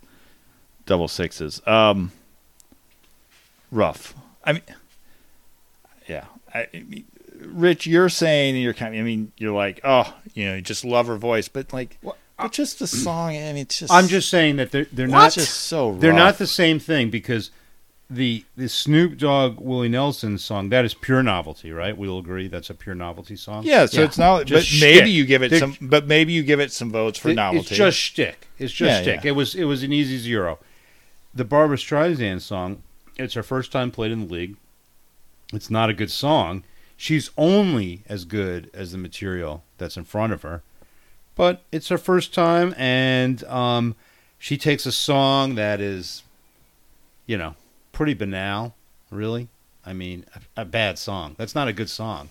[0.87, 1.61] double sixes.
[1.67, 2.13] Um,
[3.71, 4.15] rough.
[4.45, 4.63] I mean,
[6.07, 6.25] yeah.
[6.55, 7.05] I, I mean,
[7.41, 8.95] Rich, you're saying you're kind.
[8.95, 11.99] Of, I mean, you're like, oh, you know, you just love her voice, but like,
[12.39, 13.31] but uh, just the song.
[13.37, 13.93] I mean, it's just.
[13.93, 15.95] I'm just saying that they're they're not just so.
[15.97, 17.51] they're not the same thing because
[18.11, 21.97] the the Snoop Dogg Willie Nelson song that is pure novelty, right?
[21.97, 23.65] We'll agree that's a pure novelty song.
[23.65, 24.39] Yeah, so it's not.
[24.39, 25.77] But Just maybe you give it They- some.
[25.83, 27.67] But maybe you give it some votes for It- novelty.
[27.67, 28.49] It's just shtick.
[28.59, 29.25] It's just Yeah, shtick.
[29.25, 29.29] yeah.
[29.31, 30.59] It was it was an easy zero.
[31.35, 32.83] The Barbra Streisand song.
[33.19, 34.57] It's her first time played in the league.
[35.53, 36.63] It's not a good song.
[36.97, 40.63] She's only as good as the material that's in front of her,
[41.39, 43.95] but it's her first time, and um,
[44.39, 46.25] she takes a song that is,
[47.27, 47.55] you know,
[47.93, 48.75] pretty banal.
[49.11, 49.47] Really,
[49.87, 51.37] I mean, a, a bad song.
[51.39, 52.29] That's not a good song,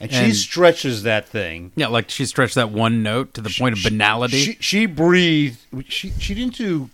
[0.00, 1.72] and, she stretches that thing.
[1.76, 4.36] Yeah, like she stretched that one note to the point of banality.
[4.36, 5.58] She she breathed.
[5.88, 6.90] She she didn't do.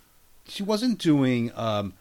[0.48, 1.50] She wasn't doing.
[1.56, 1.92] Um,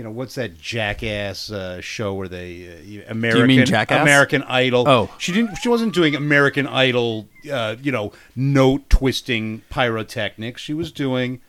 [0.00, 4.00] you know what's that jackass uh, show where they uh, American Jackass?
[4.00, 4.88] American Idol?
[4.88, 5.14] Oh.
[5.18, 5.56] she didn't.
[5.56, 7.28] She wasn't doing American Idol.
[7.52, 10.62] Uh, you know, note twisting pyrotechnics.
[10.62, 11.42] She was doing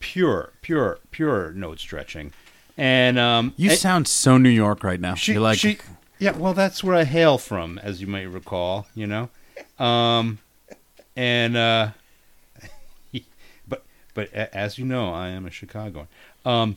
[0.00, 2.32] pure, pure, pure note stretching.
[2.76, 5.14] And um, You and sound so New York right now.
[5.14, 5.78] she, You're like, she,
[6.18, 8.88] yeah, well, that's where I hail from, as you might recall.
[8.96, 9.28] You know,
[9.78, 10.40] um,
[11.14, 11.90] and uh,
[13.68, 16.08] but but as you know, I am a Chicagoan.
[16.44, 16.76] Um,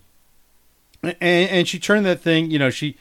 [1.04, 2.52] and and she turned that thing.
[2.52, 2.97] You know, she,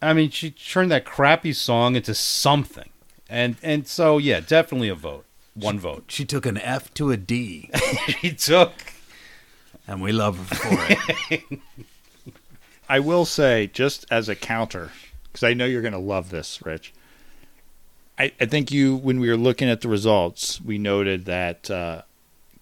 [0.00, 2.88] I mean, she turned that crappy song into something.
[3.28, 5.24] And and so yeah, definitely a vote.
[5.54, 6.04] One vote.
[6.08, 7.70] she took an F to a D,
[8.20, 8.72] She took.
[9.86, 10.86] and we love her for
[11.30, 11.42] it.
[12.88, 14.92] I will say, just as a counter,
[15.24, 16.92] because I know you're going to love this, Rich.
[18.18, 22.02] I, I think you, when we were looking at the results, we noted that uh,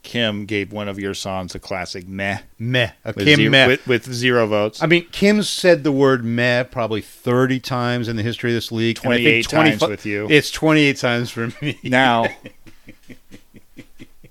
[0.02, 2.38] Kim gave one of your songs a classic meh.
[2.58, 2.90] Meh.
[3.04, 3.66] A With, Kim zero, meh.
[3.66, 4.82] With, with zero votes.
[4.82, 8.72] I mean, Kim said the word meh probably 30 times in the history of this
[8.72, 8.98] league.
[9.04, 10.26] and I think 28 times 25 with you.
[10.30, 11.78] It's 28 times for me.
[11.84, 12.26] Now,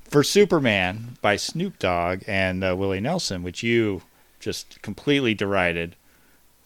[0.09, 4.01] for Superman by Snoop Dogg and uh, Willie Nelson, which you
[4.39, 5.95] just completely derided,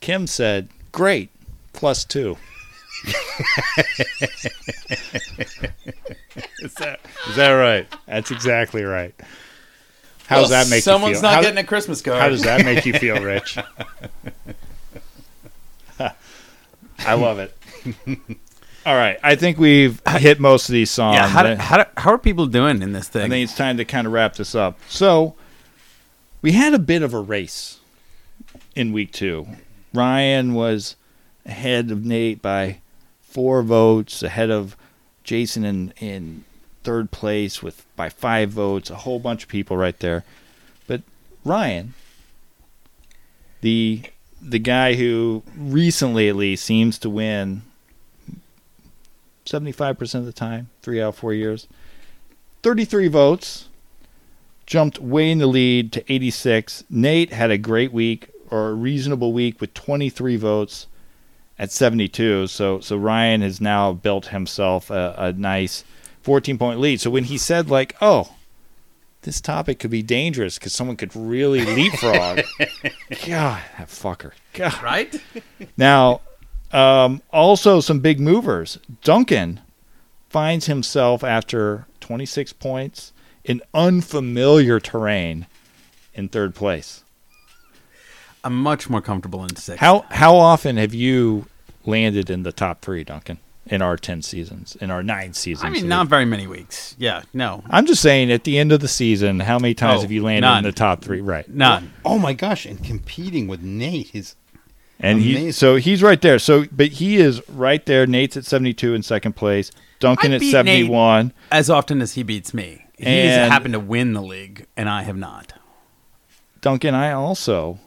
[0.01, 1.29] Kim said, "Great,
[1.73, 2.37] plus two.
[6.63, 7.85] Is that, is that right?
[8.07, 9.13] That's exactly right.
[10.27, 11.23] How does that make Someone's you feel?
[11.23, 12.21] not how, getting a Christmas card.
[12.21, 13.57] how does that make you feel, Rich?
[16.99, 17.55] I love it.
[18.85, 21.15] All right, I think we've hit most of these songs.
[21.15, 23.23] yeah, how, do, how, do, how are people doing in this thing?
[23.23, 24.79] I think it's time to kind of wrap this up.
[24.87, 25.35] So,
[26.41, 27.79] we had a bit of a race
[28.75, 29.47] in week two.
[29.93, 30.95] Ryan was
[31.45, 32.79] ahead of Nate by
[33.33, 34.77] four votes, ahead of
[35.23, 36.43] Jason in, in
[36.83, 40.23] third place with by five votes, a whole bunch of people right there.
[40.85, 41.01] But
[41.43, 41.95] Ryan,
[43.61, 44.03] the
[44.39, 47.63] the guy who recently at least seems to win
[49.45, 51.67] 75% of the time, three out of four years.
[52.61, 53.69] 33 votes,
[54.65, 56.83] jumped way in the lead to 86.
[56.89, 60.87] Nate had a great week or a reasonable week with 23 votes
[61.57, 62.47] at 72.
[62.47, 65.83] So so Ryan has now built himself a, a nice
[66.21, 66.99] 14 point lead.
[67.01, 68.35] So when he said like, "Oh,
[69.21, 72.41] this topic could be dangerous because someone could really leapfrog,"
[73.25, 74.31] God, that fucker.
[74.53, 74.81] God.
[74.83, 75.21] right?
[75.77, 76.21] Now,
[76.71, 78.79] um, also some big movers.
[79.03, 79.59] Duncan
[80.29, 85.45] finds himself after 26 points in unfamiliar terrain
[86.15, 87.02] in third place.
[88.43, 89.79] I'm much more comfortable in six.
[89.79, 91.45] How how often have you
[91.85, 93.39] landed in the top three, Duncan?
[93.65, 95.63] In our 10 seasons, in our nine seasons.
[95.63, 96.97] I mean, not very many weeks.
[96.99, 100.01] Yeah, no, I'm just saying, at the end of the season, how many times Oh,
[100.01, 100.57] have you landed none.
[100.57, 101.21] in the top three?
[101.21, 101.47] Right.
[101.49, 101.93] none.
[102.03, 102.65] Oh my gosh!
[102.65, 104.35] And competing with Nate is
[104.99, 105.51] And he Amazing.
[105.53, 106.39] so he's right there.
[106.39, 108.05] So but he is right there.
[108.05, 109.71] Nate's at 72 in second place.
[110.01, 111.31] Duncan I at beat 71.
[111.49, 115.03] As often as he beats me, he's And- happened to win the league, and I
[115.03, 115.53] have not.
[116.59, 117.79] Duncan, I also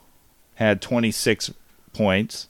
[0.56, 1.52] had 26
[1.94, 2.48] points.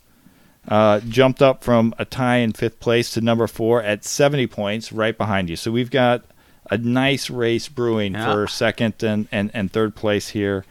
[0.67, 4.91] Uh, jumped up from a tie in fifth place to number four at 70 points,
[4.91, 5.55] right behind you.
[5.55, 6.25] So we've got
[6.69, 8.33] a nice race brewing Yeah.
[8.33, 10.65] for second and, and, and third place here.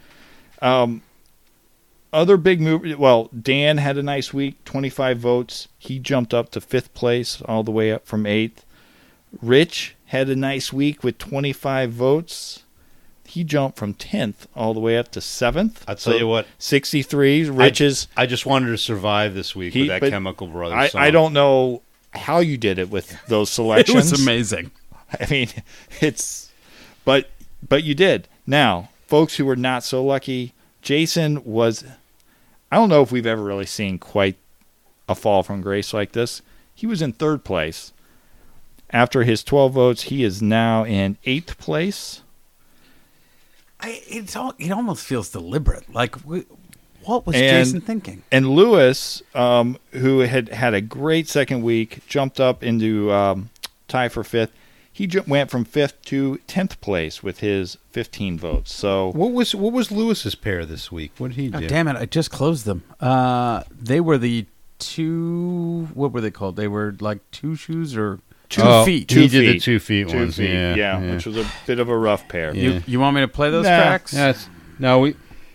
[0.60, 1.00] Um,
[2.12, 2.98] other big move.
[2.98, 5.68] Well, Dan had a nice week, 25 votes.
[5.78, 8.64] He jumped up to fifth place, all the way up from eighth.
[9.42, 12.64] Rich had a nice week with 25 votes.
[13.28, 15.76] He jumped from 10th all the way up to 7th.
[15.88, 16.46] I'll tell you what.
[16.58, 17.50] 63.
[17.50, 18.08] Rich is.
[18.16, 21.00] I just wanted to survive this week He- with that Chemical Brothers I, song.
[21.02, 23.88] I don't know how you did it with those selections.
[23.88, 24.12] It selections.
[24.12, 24.70] was amazing.
[25.20, 25.48] I mean,
[26.00, 26.50] it's.
[27.04, 27.30] But
[27.68, 28.28] but you did.
[28.46, 30.52] Now, folks who were not so lucky,
[30.82, 31.84] Jason was.
[32.72, 34.36] I don't know if we've ever really seen quite
[35.08, 36.42] a fall from grace like this.
[36.74, 37.92] He was in third place.
[38.90, 42.22] After his 12 votes, he is now in eighth place.
[43.80, 44.54] I, it's all.
[44.58, 45.92] It almost feels deliberate.
[45.92, 46.42] Like, wh-
[47.04, 48.22] what was And- Jason thinking?
[48.32, 53.50] And Lewis, um, who had had a great second week, jumped up into um,
[53.88, 54.52] tie for fifth.
[54.92, 58.72] He ju- went from fifth to tenth place with his 15 votes.
[58.74, 61.12] So What was what was Lewis's pair this week?
[61.18, 61.68] What did he Oh, do?
[61.68, 61.96] damn it!
[61.96, 62.82] I just closed them.
[62.98, 64.46] Uh, they were the
[64.78, 65.88] two.
[65.92, 66.56] What were they called?
[66.56, 69.10] They were like two shoes or two Oh, feet.
[69.10, 69.62] He Two did the feet.
[69.62, 70.36] two feet two ones.
[70.36, 71.14] feet, yeah, yeah.
[71.14, 72.54] which was a bit of a rough pair.
[72.54, 72.62] Yeah.
[72.70, 73.76] You, you want me to play those Nah.
[73.76, 74.12] tracks?
[74.12, 74.48] Yes.
[74.78, 75.14] No, we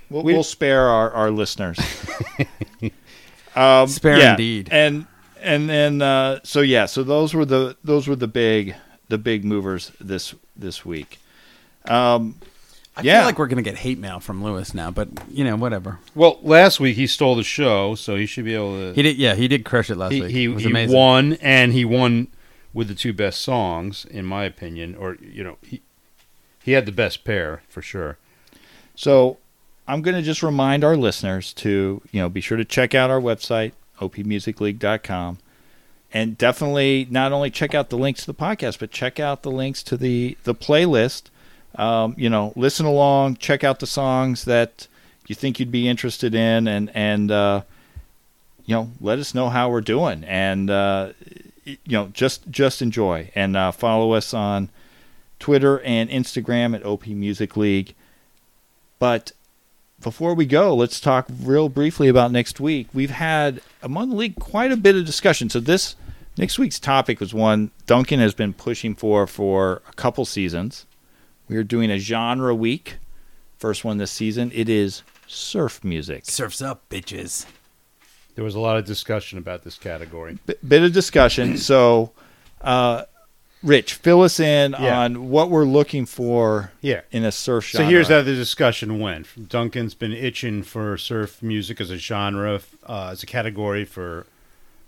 [0.09, 1.79] We'll, We- we'll spare our, our listeners.
[3.55, 4.69] um, Spare yeah, indeed.
[4.71, 5.05] And
[5.41, 8.75] and then uh, so yeah, so those were the those were the big
[9.09, 11.19] the big movers this this week.
[11.85, 12.35] Um,
[12.95, 13.19] I Yeah.
[13.19, 15.99] feel like we're gonna get hate mail from Lewis now, but you know, whatever.
[16.13, 18.93] well last week he stole the show, so he should be able to.
[18.93, 19.17] He did.
[19.17, 20.31] Yeah, he did crush it last he, week.
[20.31, 20.95] he, it was he amazing.
[20.95, 22.27] won, and he won
[22.73, 24.95] with the two best songs, in my opinion.
[24.95, 25.81] Or you know, he
[26.63, 28.17] he had the best pair for sure.
[28.95, 29.37] So
[29.87, 33.09] I'm going to just remind our listeners to, you know, be sure to check out
[33.09, 35.39] our website, opmusicleague.com.
[36.13, 39.51] And definitely not only check out the links to the podcast, but check out the
[39.51, 41.23] links to the, the playlist.
[41.75, 44.87] Um, you know, listen along, check out the songs that
[45.27, 47.61] you think you'd be interested in, and, and uh,
[48.65, 50.25] you know, let us know how we're doing.
[50.25, 51.13] And, uh,
[51.63, 53.31] you know, just just enjoy.
[53.35, 54.69] And uh, follow us on
[55.39, 57.95] Twitter and Instagram at OP Music League.
[58.99, 59.31] But
[60.01, 62.87] before we go, let's talk real briefly about next week.
[62.93, 65.49] We've had among the league quite a bit of discussion.
[65.49, 65.95] So this
[66.37, 70.85] next week's topic was one Duncan has been pushing for for a couple seasons.
[71.47, 72.97] We are doing a genre week.
[73.57, 74.51] First one this season.
[74.53, 76.25] It is surf music.
[76.25, 77.45] Surfs up, bitches.
[78.35, 80.37] There was a lot of discussion about this category.
[80.45, 81.57] B- bit of discussion.
[81.71, 82.11] So,
[82.61, 83.03] uh,
[83.63, 85.01] Rich, fill us in Yeah.
[85.01, 87.01] on what we're looking for Yeah.
[87.11, 87.85] in a surf genre.
[87.85, 89.49] So here's how the discussion went.
[89.49, 94.25] Duncan's been itching for surf music as a genre, uh, as a category for,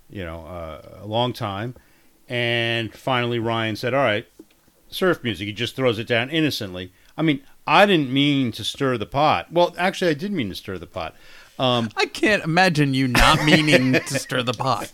[0.10, 1.76] you know, uh, a long time,
[2.28, 4.26] and finally Ryan said, "All right,
[4.90, 6.92] surf music." He just throws it down innocently.
[7.16, 9.52] I mean, I didn't mean to stir the pot.
[9.52, 11.16] Well, actually, I did mean to stir the pot.
[11.60, 14.92] Um, I can't imagine you not meaning to stir the pot.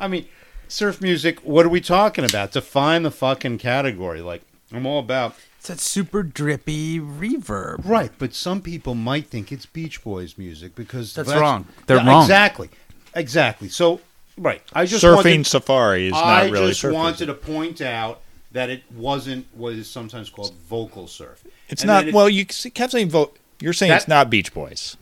[0.00, 0.26] I mean,
[0.68, 1.40] surf music.
[1.40, 2.52] What are we talking about?
[2.52, 4.20] Define the fucking category.
[4.20, 4.42] Like,
[4.72, 7.82] I'm all about It's that super drippy reverb.
[7.84, 11.66] Right, but some people might think it's Beach Boys music because That's wrong.
[11.86, 12.22] They're Yeah, wrong.
[12.22, 12.70] Exactly,
[13.14, 13.68] exactly.
[13.68, 14.00] So,
[14.36, 17.34] right, I just Surfing wanted, Safari is I not really I just surf wanted to
[17.34, 21.42] point out that it wasn't what is sometimes called vocal surf.
[21.68, 22.08] It's And not.
[22.08, 23.38] it- well, you kept saying vote.
[23.60, 24.96] You're saying That- it's not Beach Boys.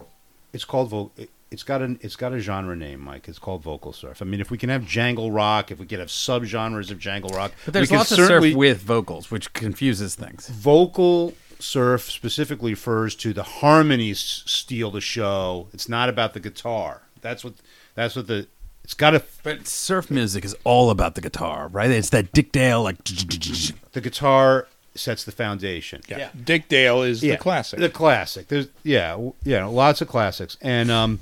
[0.53, 1.13] It's called vocal.
[1.51, 3.29] It's got an it's got a genre name, Mike.
[3.29, 4.23] It's called vocal surf.
[4.23, 7.31] I mean, if we can have jangle rock, if we can have subgenres of jangle
[7.31, 10.49] rock, But we there's can lots of surf with vocals, which confuses things.
[10.49, 15.69] vocal surf specifically refers to the harmonies steal the show.
[15.73, 17.03] It's not about the guitar.
[17.21, 17.55] That's what
[17.95, 18.47] that's what the
[18.85, 21.91] it's got to But surf music is all about the guitar, right?
[21.91, 23.03] It's that Dick Dale like.
[23.05, 26.01] the guitar sets the foundation.
[26.09, 26.31] Yeah.
[26.45, 27.79] Dick Dale is Yeah, the classic.
[27.79, 28.49] The classic.
[28.49, 30.57] There's yeah, yeah, lots of classics.
[30.61, 31.21] And um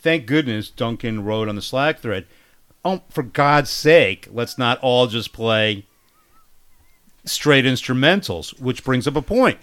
[0.00, 2.26] thank goodness Duncan wrote on the Slack thread,
[2.84, 5.84] "Oh, for God's sake, let's not all just play
[7.24, 9.58] straight instrumentals," which brings up a point.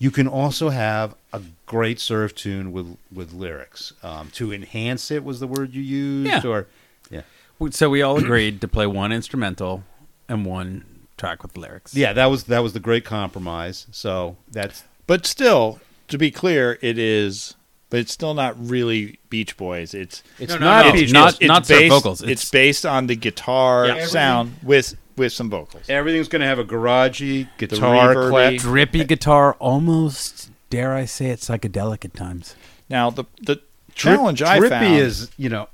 [0.00, 3.92] You can also have a great surf tune with with lyrics.
[4.02, 6.50] Um, to enhance it was the word you used Yeah.
[6.50, 6.66] or
[7.10, 7.22] yeah.
[7.70, 9.84] So we all agreed to play one instrumental
[10.28, 10.84] and one
[11.18, 11.94] track with the lyrics.
[11.94, 13.86] Yeah, that was that was the great compromise.
[13.90, 17.54] So that's but still, to be clear, it is.
[17.90, 19.94] But it's still not really Beach Boys.
[19.94, 20.92] It's it's No, no, not no.
[20.92, 21.48] Beach Not- Boys.
[21.48, 22.20] not surf based, vocals.
[22.22, 24.06] It's, It's- based on the guitar Yeah.
[24.06, 25.84] sound with with some vocals.
[25.88, 28.30] Everything's going to have a garagey guitar reverby.
[28.30, 28.54] clap.
[28.56, 32.54] Drippy guitar, almost dare I say it, psychedelic at times.
[32.90, 33.56] Now the the
[33.94, 35.68] Trip- challenge I Trippy found is, you know,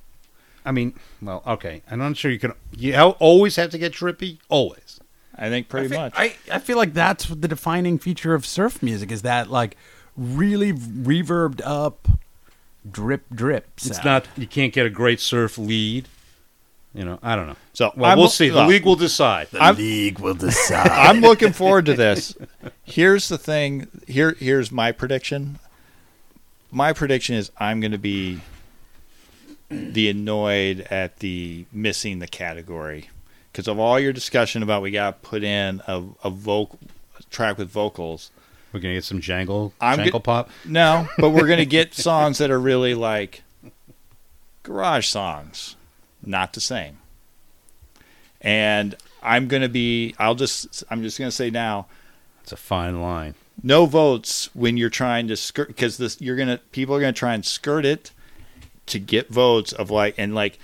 [0.65, 1.83] I mean, well, okay.
[1.91, 2.53] I'm not sure you can.
[2.77, 4.39] You always have to get trippy.
[4.49, 5.01] Always.
[5.37, 6.13] I think pretty I, much.
[6.17, 9.77] I, I feel like that's the defining feature of surf music is that like
[10.17, 12.09] really reverbed up
[12.91, 13.69] drip drip.
[13.79, 14.27] It's not.
[14.37, 16.09] You can't get a great surf lead.
[16.95, 17.57] You know, I don't know.
[17.73, 18.51] So Well, I'm- we'll see.
[18.51, 19.49] The look, league will decide.
[19.51, 20.89] The I'm- league will decide.
[20.89, 22.37] I'm looking forward to this.
[22.85, 23.89] Here's the thing.
[24.07, 25.59] Here, here's my prediction.
[26.71, 28.41] My prediction is I'm going to be
[29.69, 33.09] the annoyed at the missing the category
[33.55, 36.79] because of all your discussion about we got to put in a a vocal
[37.31, 38.31] track with vocals.
[38.73, 40.51] We're gonna get some jangle, I'm jangle get- pop.
[40.65, 43.45] No, but we're going to get songs that are really like
[44.65, 45.77] garage songs,
[46.25, 46.99] not the same.
[48.41, 50.15] And I'm going to be.
[50.19, 50.83] I'll just.
[50.91, 51.87] I'm just going to say now.
[52.43, 53.35] It's a fine line.
[53.63, 57.33] no votes when you're trying to skirt because this you're gonna people are gonna try
[57.33, 58.11] and skirt it
[58.87, 60.59] to get votes of like and like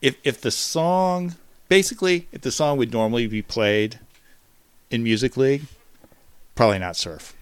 [0.00, 1.34] if if the song
[1.68, 3.98] basically if the song would normally be played
[4.90, 5.62] in music league
[6.54, 7.34] probably not surf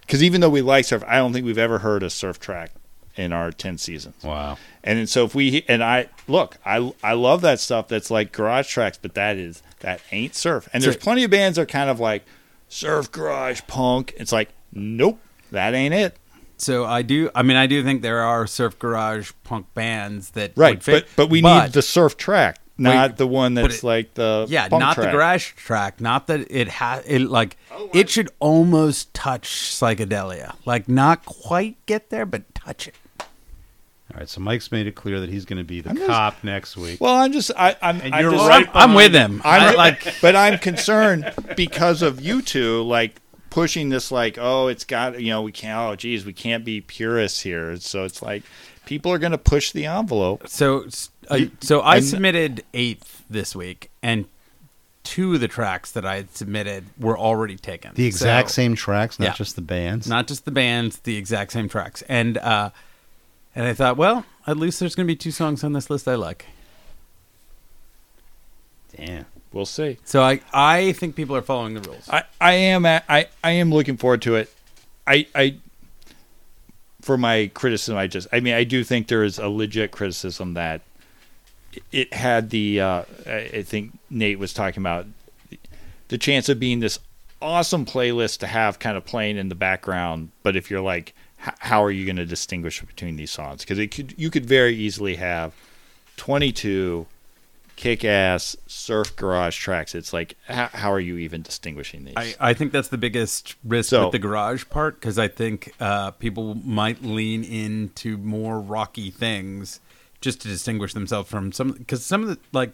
[0.00, 2.70] because even though we like surf i don't think we've ever heard a surf track
[3.16, 4.56] in our 10 seasons Wow.
[4.84, 8.68] and so if we and I look, I I love that stuff that's like garage
[8.68, 10.68] tracks, but that is that ain't surf.
[10.72, 12.24] And there's plenty of bands that are kind of like
[12.68, 14.14] surf garage punk.
[14.18, 15.18] It's like nope,
[15.50, 16.16] that ain't it.
[16.58, 17.28] So I do.
[17.34, 21.28] I mean, I do think there are surf garage punk bands that Right, but but
[21.28, 24.94] we need the surf track, not the one that's it- like the yeah, punk not
[24.94, 25.06] track.
[25.08, 26.00] the garage track.
[26.00, 31.76] Not that it has it like oh, it should almost touch psychedelia, like not quite
[31.86, 32.94] get there, but touch it.
[33.20, 34.28] All right.
[34.28, 36.76] So Mike's made it clear that he's going to be the I'm just- cop next
[36.76, 37.00] week.
[37.00, 39.42] Well, I'm just I I'm, And I'm you're just, right I'm, I'm with him.
[39.44, 42.82] I'm like but I'm concerned because of you two.
[42.82, 45.78] Like pushing this like, oh, it's got you know we can't.
[45.78, 47.76] Oh, geez, we can't be purists here.
[47.78, 48.44] So it's like
[48.86, 50.48] people are going to push the envelope.
[50.48, 54.26] So, s- uh, so I and- submitted eighth this week, and
[55.04, 57.92] two of the tracks that I had submitted were already taken.
[57.94, 59.32] The exact So- same tracks, not Yeah.
[59.34, 60.06] just the bands.
[60.08, 62.02] not just the bands, the exact same tracks.
[62.08, 62.70] And uh,
[63.54, 66.06] and I thought, well, at least there's going to be two songs on this list
[66.06, 66.46] I like.
[68.96, 69.26] Damn.
[69.52, 69.98] We'll see.
[70.04, 72.08] So I I think people are following the rules.
[72.10, 74.52] I, I am at, I, I am looking forward to it.
[75.06, 75.56] I I
[77.00, 80.52] for my criticism, I just I mean I do think there is a legit criticism
[80.54, 80.82] that
[81.92, 85.06] it had the uh, I think Nate was talking about
[86.08, 86.98] the chance of being this
[87.40, 90.30] awesome playlist to have kind of playing in the background.
[90.42, 91.14] But if you're like,
[91.46, 93.60] h- how are you going to distinguish between these songs?
[93.62, 95.52] Because it could you could very easily have
[96.16, 97.06] 22
[97.76, 99.94] kick-ass surf garage tracks.
[99.94, 102.14] It's like how, how are you even distinguishing these?
[102.16, 105.72] I, I think that's the biggest risk So- with the garage part because I think
[105.78, 109.78] uh, people might lean into more rocky things
[110.20, 111.72] just to distinguish themselves from some.
[111.72, 112.72] Because some of the like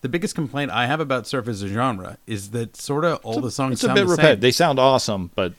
[0.00, 3.40] the biggest complaint I have about surf as a genre is that sort of all
[3.40, 4.36] the songs it's a bit the repetitive.
[4.36, 4.40] same.
[4.40, 5.52] They sound awesome, but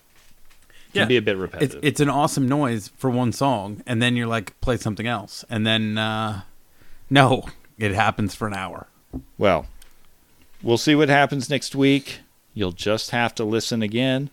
[0.94, 1.06] can Yeah.
[1.06, 1.80] be a bit It's repetitive.
[1.84, 5.66] it's an awesome noise for one song, and then you're like play something else, and
[5.68, 6.42] then uh,
[7.10, 7.46] no,
[7.78, 8.88] it happens for an hour.
[9.38, 9.68] well,
[10.64, 12.20] we'll see what happens next week.
[12.54, 14.30] You'll just have to listen again,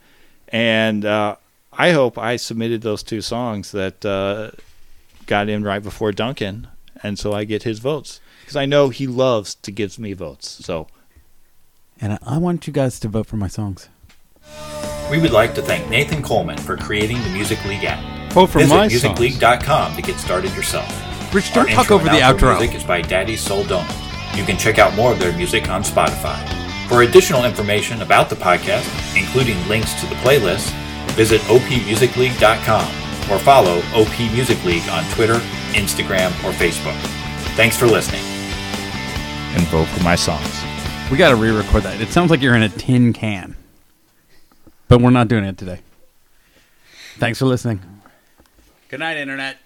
[0.49, 1.37] and uh,
[1.73, 4.51] I hope I submitted those two songs that uh,
[5.27, 6.69] got in right before Duncan,
[7.03, 10.65] and so I get his votes because I know he loves to give me votes.
[10.65, 10.87] So
[12.01, 13.89] And I, I want you guys to vote for my songs.
[15.11, 18.33] We would like to thank Nathan Coleman for creating the Music League app.
[18.33, 19.19] Vote for Visit my songs.
[19.19, 20.89] musicleague.com to get started yourself.
[21.35, 22.59] Rich, Our don't talk intro over and the outro outro.
[22.59, 24.37] music is by Daddy Soul Donut.
[24.37, 26.37] You can check out more of their music on Spotify.
[26.89, 28.87] For additional information about the podcast,
[29.19, 30.71] including links to the playlist,
[31.13, 32.87] visit opmusicleague.com
[33.33, 35.41] or follow OP Music League on Twitter,
[35.77, 36.97] Instagram, or Facebook.
[37.57, 38.23] Thanks for listening.
[39.57, 40.63] and vote for my songs.
[41.11, 42.01] We got to re-record that.
[42.01, 43.57] It sounds like you're in a tin can,
[44.89, 45.81] but we're not doing it today.
[47.17, 47.81] Thanks for listening.
[48.89, 49.57] Good night, internet.